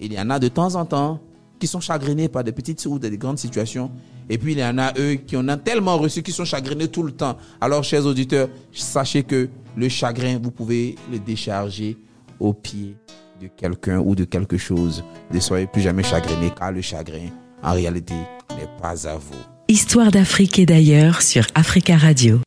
Il 0.00 0.12
y 0.12 0.20
en 0.20 0.30
a 0.30 0.38
de 0.38 0.48
temps 0.48 0.74
en 0.74 0.84
temps 0.84 1.20
qui 1.58 1.66
sont 1.66 1.80
chagrinés 1.80 2.28
par 2.28 2.42
des 2.42 2.52
petites 2.52 2.84
ou 2.86 2.98
des 2.98 3.16
grandes 3.16 3.38
situations, 3.38 3.90
et 4.28 4.36
puis 4.36 4.52
il 4.52 4.58
y 4.58 4.64
en 4.64 4.78
a 4.78 4.92
eux 4.98 5.14
qui 5.14 5.36
en 5.36 5.48
ont 5.48 5.56
tellement 5.56 5.96
reçu 5.96 6.22
qu'ils 6.22 6.34
sont 6.34 6.44
chagrinés 6.44 6.88
tout 6.88 7.02
le 7.02 7.12
temps. 7.12 7.36
Alors, 7.60 7.84
chers 7.84 8.04
auditeurs, 8.04 8.48
sachez 8.72 9.22
que 9.22 9.48
le 9.76 9.88
chagrin, 9.88 10.38
vous 10.42 10.50
pouvez 10.50 10.96
le 11.10 11.18
décharger 11.18 11.96
au 12.40 12.52
pied 12.52 12.96
de 13.40 13.46
quelqu'un 13.46 13.98
ou 13.98 14.14
de 14.14 14.24
quelque 14.24 14.56
chose, 14.56 15.04
ne 15.32 15.40
soyez 15.40 15.66
plus 15.66 15.82
jamais 15.82 16.02
chagriné 16.02 16.50
car 16.56 16.72
le 16.72 16.80
chagrin, 16.80 17.28
en 17.62 17.72
réalité, 17.72 18.14
n'est 18.50 18.68
pas 18.80 19.08
à 19.08 19.16
vous. 19.16 19.34
Histoire 19.68 20.10
d'Afrique 20.10 20.58
et 20.58 20.66
d'ailleurs 20.66 21.22
sur 21.22 21.46
Africa 21.54 21.96
Radio. 21.96 22.40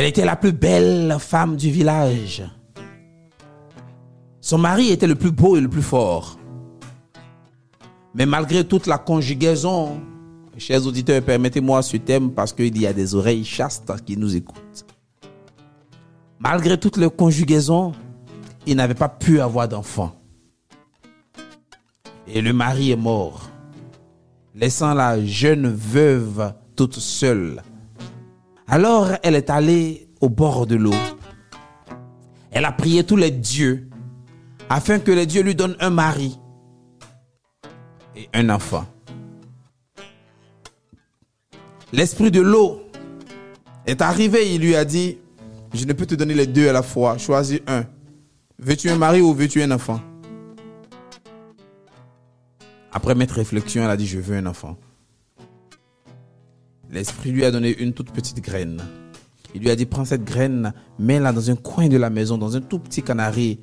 Elle 0.00 0.06
était 0.06 0.24
la 0.24 0.34
plus 0.34 0.52
belle 0.52 1.14
femme 1.18 1.56
du 1.56 1.70
village. 1.70 2.42
Son 4.40 4.56
mari 4.56 4.88
était 4.88 5.06
le 5.06 5.14
plus 5.14 5.30
beau 5.30 5.58
et 5.58 5.60
le 5.60 5.68
plus 5.68 5.82
fort. 5.82 6.38
Mais 8.14 8.24
malgré 8.24 8.64
toute 8.64 8.86
la 8.86 8.96
conjugaison, 8.96 10.00
chers 10.56 10.86
auditeurs, 10.86 11.20
permettez-moi 11.20 11.82
ce 11.82 11.98
thème 11.98 12.32
parce 12.32 12.54
qu'il 12.54 12.80
y 12.80 12.86
a 12.86 12.94
des 12.94 13.14
oreilles 13.14 13.44
chastes 13.44 13.92
qui 14.06 14.16
nous 14.16 14.34
écoutent. 14.34 14.86
Malgré 16.38 16.80
toute 16.80 16.96
la 16.96 17.10
conjugaison, 17.10 17.92
il 18.66 18.76
n'avait 18.76 18.94
pas 18.94 19.10
pu 19.10 19.38
avoir 19.38 19.68
d'enfant. 19.68 20.16
Et 22.26 22.40
le 22.40 22.54
mari 22.54 22.90
est 22.90 22.96
mort, 22.96 23.50
laissant 24.54 24.94
la 24.94 25.22
jeune 25.22 25.70
veuve 25.70 26.54
toute 26.74 26.96
seule. 26.96 27.62
Alors 28.70 29.10
elle 29.24 29.34
est 29.34 29.50
allée 29.50 30.08
au 30.20 30.28
bord 30.28 30.64
de 30.64 30.76
l'eau. 30.76 30.94
Elle 32.52 32.64
a 32.64 32.70
prié 32.70 33.02
tous 33.02 33.16
les 33.16 33.32
dieux 33.32 33.88
afin 34.68 35.00
que 35.00 35.10
les 35.10 35.26
dieux 35.26 35.42
lui 35.42 35.56
donnent 35.56 35.76
un 35.80 35.90
mari 35.90 36.38
et 38.14 38.28
un 38.32 38.48
enfant. 38.48 38.86
L'esprit 41.92 42.30
de 42.30 42.40
l'eau 42.40 42.82
est 43.86 44.00
arrivé, 44.00 44.54
il 44.54 44.60
lui 44.60 44.76
a 44.76 44.84
dit, 44.84 45.18
je 45.74 45.84
ne 45.84 45.92
peux 45.92 46.06
te 46.06 46.14
donner 46.14 46.34
les 46.34 46.46
deux 46.46 46.68
à 46.68 46.72
la 46.72 46.84
fois, 46.84 47.18
choisis 47.18 47.58
un. 47.66 47.84
Veux-tu 48.60 48.88
un 48.88 48.96
mari 48.96 49.20
ou 49.20 49.34
veux-tu 49.34 49.60
un 49.62 49.70
enfant? 49.72 50.00
Après 52.92 53.16
mettre 53.16 53.34
réflexion, 53.34 53.82
elle 53.82 53.90
a 53.90 53.96
dit, 53.96 54.06
je 54.06 54.20
veux 54.20 54.36
un 54.36 54.46
enfant. 54.46 54.76
L'esprit 56.92 57.30
lui 57.30 57.44
a 57.44 57.52
donné 57.52 57.76
une 57.78 57.92
toute 57.92 58.10
petite 58.10 58.40
graine. 58.40 58.82
Il 59.54 59.62
lui 59.62 59.70
a 59.70 59.76
dit, 59.76 59.86
prends 59.86 60.04
cette 60.04 60.24
graine, 60.24 60.72
mets-la 60.98 61.32
dans 61.32 61.50
un 61.50 61.56
coin 61.56 61.88
de 61.88 61.96
la 61.96 62.10
maison, 62.10 62.36
dans 62.36 62.56
un 62.56 62.60
tout 62.60 62.80
petit 62.80 63.02
canari, 63.02 63.60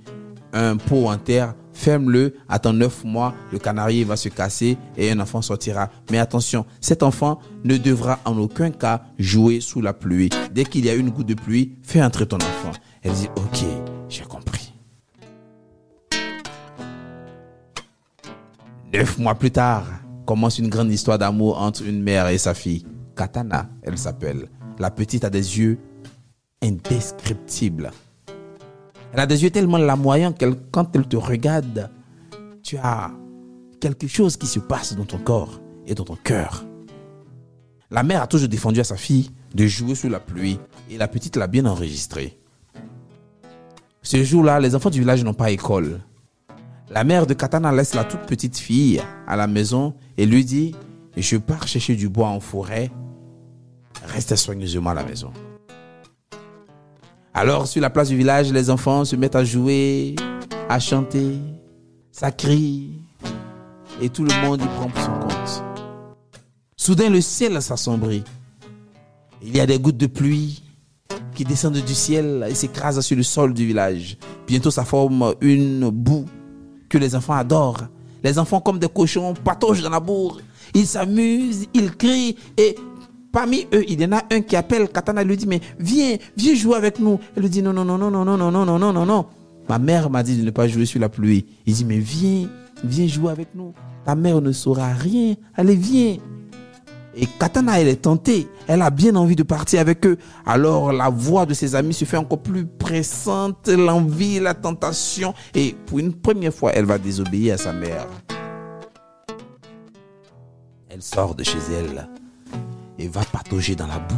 un 0.53 0.77
pot 0.77 1.07
en 1.07 1.17
terre, 1.17 1.53
ferme-le, 1.73 2.35
attends 2.47 2.73
neuf 2.73 3.03
mois, 3.03 3.33
le 3.51 3.59
canari 3.59 4.03
va 4.03 4.15
se 4.15 4.29
casser 4.29 4.77
et 4.97 5.11
un 5.11 5.19
enfant 5.19 5.41
sortira. 5.41 5.89
Mais 6.09 6.19
attention, 6.19 6.65
cet 6.79 7.03
enfant 7.03 7.39
ne 7.65 7.77
devra 7.77 8.19
en 8.23 8.37
aucun 8.37 8.71
cas 8.71 9.03
jouer 9.19 9.59
sous 9.59 9.81
la 9.81 9.93
pluie. 9.93 10.29
Dès 10.53 10.63
qu'il 10.63 10.85
y 10.85 10.89
a 10.89 10.95
une 10.95 11.09
goutte 11.09 11.27
de 11.27 11.33
pluie, 11.33 11.75
fais 11.83 12.01
entrer 12.01 12.27
ton 12.27 12.37
enfant. 12.37 12.71
Elle 13.01 13.13
dit, 13.13 13.29
ok, 13.35 13.65
j'ai 14.07 14.23
compris. 14.23 14.73
Neuf 18.93 19.17
mois 19.17 19.35
plus 19.35 19.51
tard, 19.51 19.85
commence 20.25 20.59
une 20.59 20.69
grande 20.69 20.91
histoire 20.91 21.17
d'amour 21.17 21.61
entre 21.61 21.83
une 21.83 22.01
mère 22.01 22.27
et 22.29 22.37
sa 22.37 22.53
fille. 22.53 22.85
Katana, 23.17 23.69
elle 23.81 23.97
s'appelle. 23.97 24.47
La 24.79 24.91
petite 24.91 25.25
a 25.25 25.29
des 25.29 25.59
yeux 25.59 25.79
indescriptibles. 26.61 27.91
Elle 29.11 29.19
a 29.19 29.25
des 29.25 29.43
yeux 29.43 29.49
tellement 29.49 29.77
lamoyants 29.77 30.33
qu'elle, 30.33 30.55
quand 30.71 30.95
elle 30.95 31.07
te 31.07 31.17
regarde, 31.17 31.89
tu 32.63 32.77
as 32.77 33.11
quelque 33.79 34.07
chose 34.07 34.37
qui 34.37 34.47
se 34.47 34.59
passe 34.59 34.95
dans 34.95 35.05
ton 35.05 35.17
corps 35.17 35.59
et 35.85 35.95
dans 35.95 36.03
ton 36.03 36.15
cœur. 36.15 36.65
La 37.89 38.03
mère 38.03 38.21
a 38.21 38.27
toujours 38.27 38.49
défendu 38.49 38.79
à 38.79 38.83
sa 38.83 38.97
fille 38.97 39.31
de 39.55 39.65
jouer 39.65 39.95
sous 39.95 40.09
la 40.09 40.19
pluie 40.19 40.59
et 40.89 40.97
la 40.97 41.07
petite 41.07 41.37
l'a 41.37 41.47
bien 41.47 41.65
enregistré. 41.65 42.37
Ce 44.01 44.23
jour-là, 44.23 44.59
les 44.59 44.75
enfants 44.75 44.89
du 44.89 44.99
village 44.99 45.23
n'ont 45.23 45.33
pas 45.33 45.51
école. 45.51 46.01
La 46.89 47.03
mère 47.03 47.27
de 47.27 47.33
Katana 47.33 47.71
laisse 47.71 47.93
la 47.93 48.03
toute 48.03 48.21
petite 48.21 48.57
fille 48.57 49.01
à 49.27 49.35
la 49.35 49.47
maison 49.47 49.93
et 50.17 50.25
lui 50.25 50.45
dit 50.45 50.75
Je 51.15 51.37
pars 51.37 51.67
chercher 51.67 51.95
du 51.95 52.07
bois 52.07 52.29
en 52.29 52.39
forêt. 52.39 52.91
Restez 54.07 54.35
soigneusement 54.35 54.91
à 54.91 54.93
la 54.95 55.03
maison. 55.03 55.31
Alors, 57.33 57.67
sur 57.67 57.81
la 57.81 57.89
place 57.89 58.09
du 58.09 58.17
village, 58.17 58.51
les 58.51 58.69
enfants 58.69 59.05
se 59.05 59.15
mettent 59.15 59.35
à 59.35 59.43
jouer, 59.43 60.15
à 60.69 60.79
chanter, 60.79 61.37
ça 62.11 62.31
crie, 62.31 62.99
et 64.01 64.09
tout 64.09 64.23
le 64.23 64.33
monde 64.41 64.61
y 64.61 64.65
prend 64.65 64.87
pour 64.87 65.01
son 65.03 65.19
compte. 65.19 65.63
Soudain, 66.75 67.09
le 67.09 67.21
ciel 67.21 67.61
s'assombrit. 67.61 68.23
Il 69.43 69.55
y 69.55 69.59
a 69.59 69.67
des 69.67 69.77
gouttes 69.77 69.97
de 69.97 70.07
pluie 70.07 70.63
qui 71.35 71.43
descendent 71.43 71.77
du 71.77 71.93
ciel 71.93 72.47
et 72.49 72.55
s'écrasent 72.55 73.01
sur 73.01 73.15
le 73.15 73.23
sol 73.23 73.53
du 73.53 73.67
village. 73.67 74.17
Bientôt, 74.47 74.71
ça 74.71 74.83
forme 74.83 75.35
une 75.41 75.89
boue 75.89 76.25
que 76.89 76.97
les 76.97 77.13
enfants 77.13 77.33
adorent. 77.33 77.83
Les 78.23 78.39
enfants, 78.39 78.61
comme 78.61 78.79
des 78.79 78.89
cochons, 78.89 79.35
pataugent 79.35 79.83
dans 79.83 79.91
la 79.91 79.99
bourre. 79.99 80.41
Ils 80.73 80.87
s'amusent, 80.87 81.67
ils 81.73 81.95
crient 81.95 82.35
et 82.57 82.75
parmi 83.37 83.67
eux, 83.71 83.83
il 83.87 84.01
y 84.01 84.05
en 84.05 84.13
a 84.13 84.23
un 84.31 84.41
qui 84.41 84.55
appelle 84.55 84.89
Katana 84.89 85.23
lui 85.23 85.37
dit 85.37 85.45
mais 85.45 85.61
viens, 85.77 86.17
viens 86.35 86.55
jouer 86.55 86.75
avec 86.75 86.99
nous. 86.99 87.19
Elle 87.35 87.43
lui 87.43 87.51
dit 87.51 87.61
non 87.61 87.71
non 87.71 87.85
non 87.85 87.95
non 87.95 88.09
non 88.09 88.25
non 88.25 88.35
non 88.35 88.49
non 88.49 88.65
non 88.65 88.79
non 88.79 88.93
non 88.93 89.05
non. 89.05 89.25
Ma 89.69 89.77
mère 89.77 90.09
m'a 90.09 90.23
dit 90.23 90.37
de 90.37 90.43
ne 90.43 90.49
pas 90.49 90.67
jouer 90.67 90.87
sur 90.87 90.99
la 90.99 91.07
pluie. 91.07 91.45
Il 91.67 91.75
dit 91.75 91.85
mais 91.85 91.99
viens, 91.99 92.49
viens 92.83 93.05
jouer 93.05 93.29
avec 93.29 93.49
nous. 93.53 93.75
Ta 94.05 94.15
mère 94.15 94.41
ne 94.41 94.51
saura 94.51 94.91
rien. 94.91 95.35
Allez 95.53 95.75
viens. 95.75 96.17
Et 97.15 97.27
Katana, 97.27 97.79
elle 97.79 97.89
est 97.89 98.01
tentée. 98.01 98.47
Elle 98.65 98.81
a 98.81 98.89
bien 98.89 99.15
envie 99.15 99.35
de 99.35 99.43
partir 99.43 99.81
avec 99.81 100.03
eux. 100.07 100.17
Alors 100.43 100.91
la 100.91 101.09
voix 101.09 101.45
de 101.45 101.53
ses 101.53 101.75
amis 101.75 101.93
se 101.93 102.05
fait 102.05 102.17
encore 102.17 102.41
plus 102.41 102.65
pressante, 102.65 103.67
l'envie, 103.67 104.39
la 104.39 104.55
tentation. 104.55 105.35
Et 105.53 105.75
pour 105.85 105.99
une 105.99 106.13
première 106.13 106.55
fois, 106.55 106.71
elle 106.73 106.85
va 106.85 106.97
désobéir 106.97 107.53
à 107.53 107.57
sa 107.57 107.71
mère. 107.71 108.07
Elle 110.89 111.03
sort 111.03 111.35
de 111.35 111.43
chez 111.43 111.59
elle 111.79 112.09
et 112.99 113.07
va 113.07 113.23
patauger 113.23 113.75
dans 113.75 113.87
la 113.87 113.99
boue. 113.99 114.15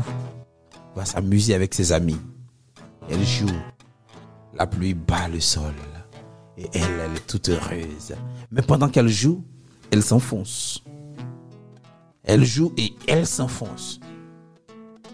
Va 0.95 1.05
s'amuser 1.05 1.53
avec 1.53 1.73
ses 1.73 1.91
amis. 1.91 2.19
Elle 3.09 3.25
joue. 3.25 3.47
La 4.53 4.67
pluie 4.67 4.93
bat 4.93 5.27
le 5.27 5.39
sol. 5.39 5.73
Et 6.57 6.69
elle, 6.73 6.99
elle 7.05 7.15
est 7.15 7.27
toute 7.27 7.49
heureuse. 7.49 8.15
Mais 8.51 8.61
pendant 8.61 8.89
qu'elle 8.89 9.07
joue, 9.07 9.43
elle 9.91 10.03
s'enfonce. 10.03 10.83
Elle 12.23 12.43
joue 12.43 12.73
et 12.77 12.93
elle 13.07 13.25
s'enfonce. 13.25 13.99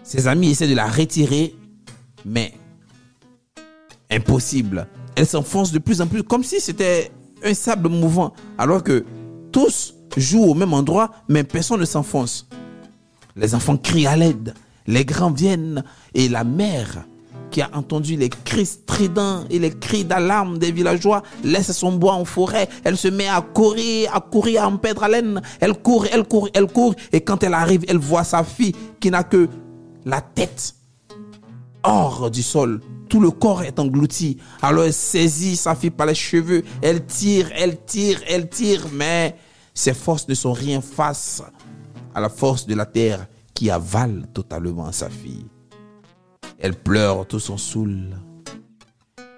Ses 0.02 0.28
amis 0.28 0.50
essaient 0.50 0.68
de 0.68 0.74
la 0.74 0.88
retirer, 0.88 1.54
mais 2.24 2.52
impossible. 4.10 4.88
Elle 5.14 5.26
s'enfonce 5.26 5.72
de 5.72 5.78
plus 5.78 6.00
en 6.00 6.06
plus, 6.06 6.22
comme 6.22 6.44
si 6.44 6.60
c'était 6.60 7.10
un 7.44 7.54
sable 7.54 7.88
mouvant, 7.88 8.32
alors 8.58 8.82
que 8.82 9.04
tous 9.52 9.94
jouent 10.16 10.44
au 10.44 10.54
même 10.54 10.74
endroit, 10.74 11.10
mais 11.28 11.44
personne 11.44 11.80
ne 11.80 11.84
s'enfonce. 11.84 12.48
Les 13.36 13.54
enfants 13.54 13.76
crient 13.76 14.06
à 14.06 14.16
l'aide, 14.16 14.54
les 14.86 15.04
grands 15.04 15.30
viennent, 15.30 15.84
et 16.14 16.28
la 16.28 16.42
mère, 16.42 17.04
qui 17.50 17.60
a 17.60 17.70
entendu 17.74 18.16
les 18.16 18.28
cris 18.28 18.66
stridents 18.66 19.44
et 19.50 19.58
les 19.58 19.70
cris 19.70 20.04
d'alarme 20.04 20.58
des 20.58 20.72
villageois, 20.72 21.22
laisse 21.44 21.72
son 21.72 21.92
bois 21.92 22.14
en 22.14 22.24
forêt. 22.24 22.68
Elle 22.84 22.96
se 22.96 23.08
met 23.08 23.28
à 23.28 23.40
courir, 23.40 24.14
à 24.14 24.20
courir, 24.20 24.64
à 24.64 24.68
en 24.68 24.76
perdre 24.78 25.04
haleine. 25.04 25.42
Elle 25.60 25.74
court, 25.74 26.06
elle 26.10 26.24
court, 26.24 26.48
elle 26.54 26.66
court. 26.66 26.94
Et 27.12 27.20
quand 27.20 27.42
elle 27.42 27.54
arrive, 27.54 27.84
elle 27.88 27.98
voit 27.98 28.24
sa 28.24 28.42
fille 28.42 28.74
qui 29.00 29.10
n'a 29.10 29.22
que 29.22 29.48
la 30.04 30.20
tête 30.20 30.74
hors 31.82 32.30
du 32.30 32.42
sol. 32.42 32.80
Tout 33.08 33.20
le 33.20 33.30
corps 33.30 33.62
est 33.62 33.78
englouti. 33.78 34.38
Alors 34.62 34.84
elle 34.84 34.92
saisit 34.92 35.56
sa 35.56 35.74
fille 35.74 35.90
par 35.90 36.06
les 36.06 36.14
cheveux. 36.14 36.64
Elle 36.82 37.06
tire, 37.06 37.50
elle 37.54 37.78
tire, 37.84 38.20
elle 38.28 38.48
tire. 38.48 38.86
Mais 38.92 39.36
ses 39.74 39.94
forces 39.94 40.26
ne 40.26 40.34
sont 40.34 40.52
rien 40.52 40.80
face 40.80 41.42
à 42.16 42.20
la 42.20 42.30
force 42.30 42.66
de 42.66 42.74
la 42.74 42.86
terre 42.86 43.26
qui 43.52 43.70
avale 43.70 44.26
totalement 44.32 44.90
sa 44.90 45.10
fille. 45.10 45.44
Elle 46.58 46.74
pleure 46.74 47.26
tout 47.26 47.38
son 47.38 47.58
saoul. 47.58 48.16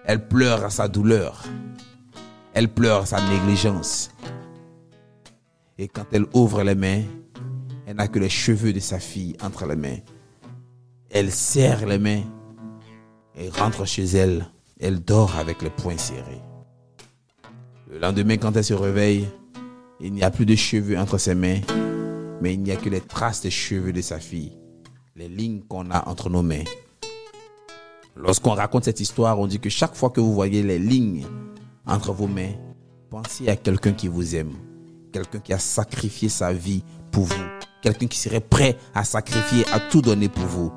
Elle 0.04 0.28
pleure 0.28 0.64
à 0.64 0.70
sa 0.70 0.86
douleur. 0.86 1.42
Elle 2.54 2.68
pleure 2.68 3.02
à 3.02 3.06
sa 3.06 3.20
négligence. 3.28 4.12
Et 5.76 5.88
quand 5.88 6.06
elle 6.12 6.26
ouvre 6.32 6.62
les 6.62 6.76
mains, 6.76 7.02
elle 7.84 7.96
n'a 7.96 8.06
que 8.06 8.20
les 8.20 8.28
cheveux 8.28 8.72
de 8.72 8.78
sa 8.78 9.00
fille 9.00 9.36
entre 9.42 9.66
les 9.66 9.74
mains. 9.74 9.98
Elle 11.10 11.32
serre 11.32 11.84
les 11.84 11.98
mains 11.98 12.22
et 13.34 13.48
rentre 13.48 13.86
chez 13.86 14.04
elle. 14.04 14.46
Elle 14.78 15.00
dort 15.00 15.36
avec 15.36 15.62
les 15.62 15.70
poings 15.70 15.98
serrés. 15.98 16.42
Le 17.90 17.98
lendemain, 17.98 18.36
quand 18.36 18.56
elle 18.56 18.62
se 18.62 18.74
réveille, 18.74 19.28
il 19.98 20.12
n'y 20.12 20.22
a 20.22 20.30
plus 20.30 20.46
de 20.46 20.54
cheveux 20.54 20.96
entre 20.96 21.18
ses 21.18 21.34
mains, 21.34 21.58
mais 22.40 22.54
il 22.54 22.62
n'y 22.62 22.72
a 22.72 22.76
que 22.76 22.88
les 22.88 23.00
traces 23.00 23.42
des 23.42 23.50
cheveux 23.50 23.92
de 23.92 24.00
sa 24.00 24.18
fille, 24.18 24.58
les 25.16 25.28
lignes 25.28 25.62
qu'on 25.62 25.90
a 25.90 26.08
entre 26.08 26.30
nos 26.30 26.42
mains. 26.42 26.64
Lorsqu'on 28.16 28.54
raconte 28.54 28.84
cette 28.84 29.00
histoire, 29.00 29.38
on 29.38 29.46
dit 29.46 29.60
que 29.60 29.70
chaque 29.70 29.94
fois 29.94 30.10
que 30.10 30.20
vous 30.20 30.34
voyez 30.34 30.62
les 30.62 30.78
lignes 30.78 31.26
entre 31.86 32.12
vos 32.12 32.26
mains, 32.26 32.52
pensez 33.10 33.48
à 33.48 33.56
quelqu'un 33.56 33.92
qui 33.92 34.08
vous 34.08 34.34
aime, 34.34 34.52
quelqu'un 35.12 35.38
qui 35.38 35.52
a 35.52 35.58
sacrifié 35.58 36.28
sa 36.28 36.52
vie 36.52 36.82
pour 37.12 37.24
vous, 37.24 37.44
quelqu'un 37.82 38.06
qui 38.06 38.18
serait 38.18 38.40
prêt 38.40 38.76
à 38.94 39.04
sacrifier, 39.04 39.64
à 39.72 39.80
tout 39.80 40.02
donner 40.02 40.28
pour 40.28 40.44
vous. 40.46 40.72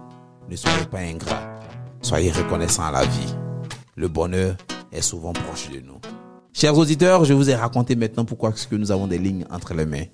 Ne 0.50 0.56
soyez 0.56 0.86
pas 0.86 1.00
ingrat. 1.00 1.60
Soyez 2.02 2.32
reconnaissants 2.32 2.86
à 2.86 2.91
la 2.91 3.06
vie. 3.06 3.36
Le 3.95 4.08
bonheur 4.08 4.56
est 4.91 5.02
souvent 5.02 5.34
proche 5.34 5.69
de 5.69 5.80
nous. 5.80 6.00
Chers 6.54 6.78
auditeurs, 6.78 7.26
je 7.26 7.34
vous 7.34 7.50
ai 7.50 7.56
raconté 7.56 7.95
maintenant 7.95 8.26
pourquoi 8.26 8.52
que 8.52 8.76
nous 8.76 8.91
avons 8.91 9.08
des 9.08 9.17
lignes 9.17 9.45
entre 9.50 9.74
les 9.74 9.86
mains. 9.86 10.06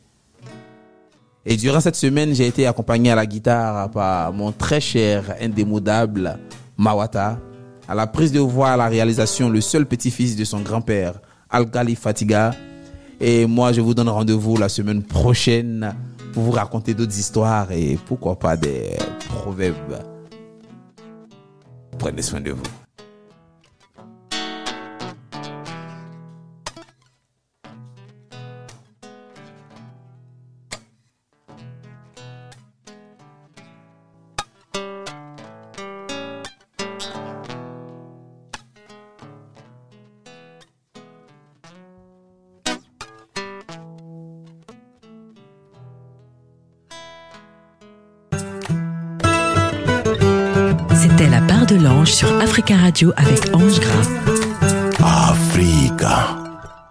Et 1.50 1.56
durant 1.56 1.80
cette 1.80 1.96
semaine, 1.96 2.36
j'ai 2.36 2.46
été 2.46 2.68
accompagné 2.68 3.10
à 3.10 3.16
la 3.16 3.26
guitare 3.26 3.90
par 3.90 4.34
mon 4.34 4.52
très 4.52 4.82
cher, 4.82 5.34
indémodable 5.40 6.38
Mawata, 6.78 7.40
à 7.88 7.96
la 7.96 8.06
prise 8.06 8.34
de 8.34 8.42
voix, 8.42 8.72
à 8.72 8.78
la 8.78 8.90
réalisation, 8.90 9.50
le 9.50 9.62
seul 9.62 9.86
petit-fils 9.86 10.36
de 10.36 10.44
son 10.44 10.60
grand-père, 10.60 11.14
Al-Ghali 11.50 11.96
Fatiga. 11.96 12.52
Et 13.22 13.46
moi, 13.46 13.72
je 13.72 13.80
vous 13.80 13.94
donne 13.94 14.10
rendez-vous 14.10 14.58
la 14.58 14.68
semaine 14.68 15.02
prochaine 15.02 15.96
pour 16.34 16.44
vous 16.44 16.52
raconter 16.52 16.94
d'autres 16.94 17.18
histoires 17.18 17.72
et 17.72 17.98
pourquoi 18.06 18.38
pas 18.38 18.58
des 18.58 18.98
proverbes. 19.30 20.04
Prenez 21.98 22.24
soin 22.24 22.42
de 22.42 22.52
vous. 22.52 22.77
Avec. 53.16 53.57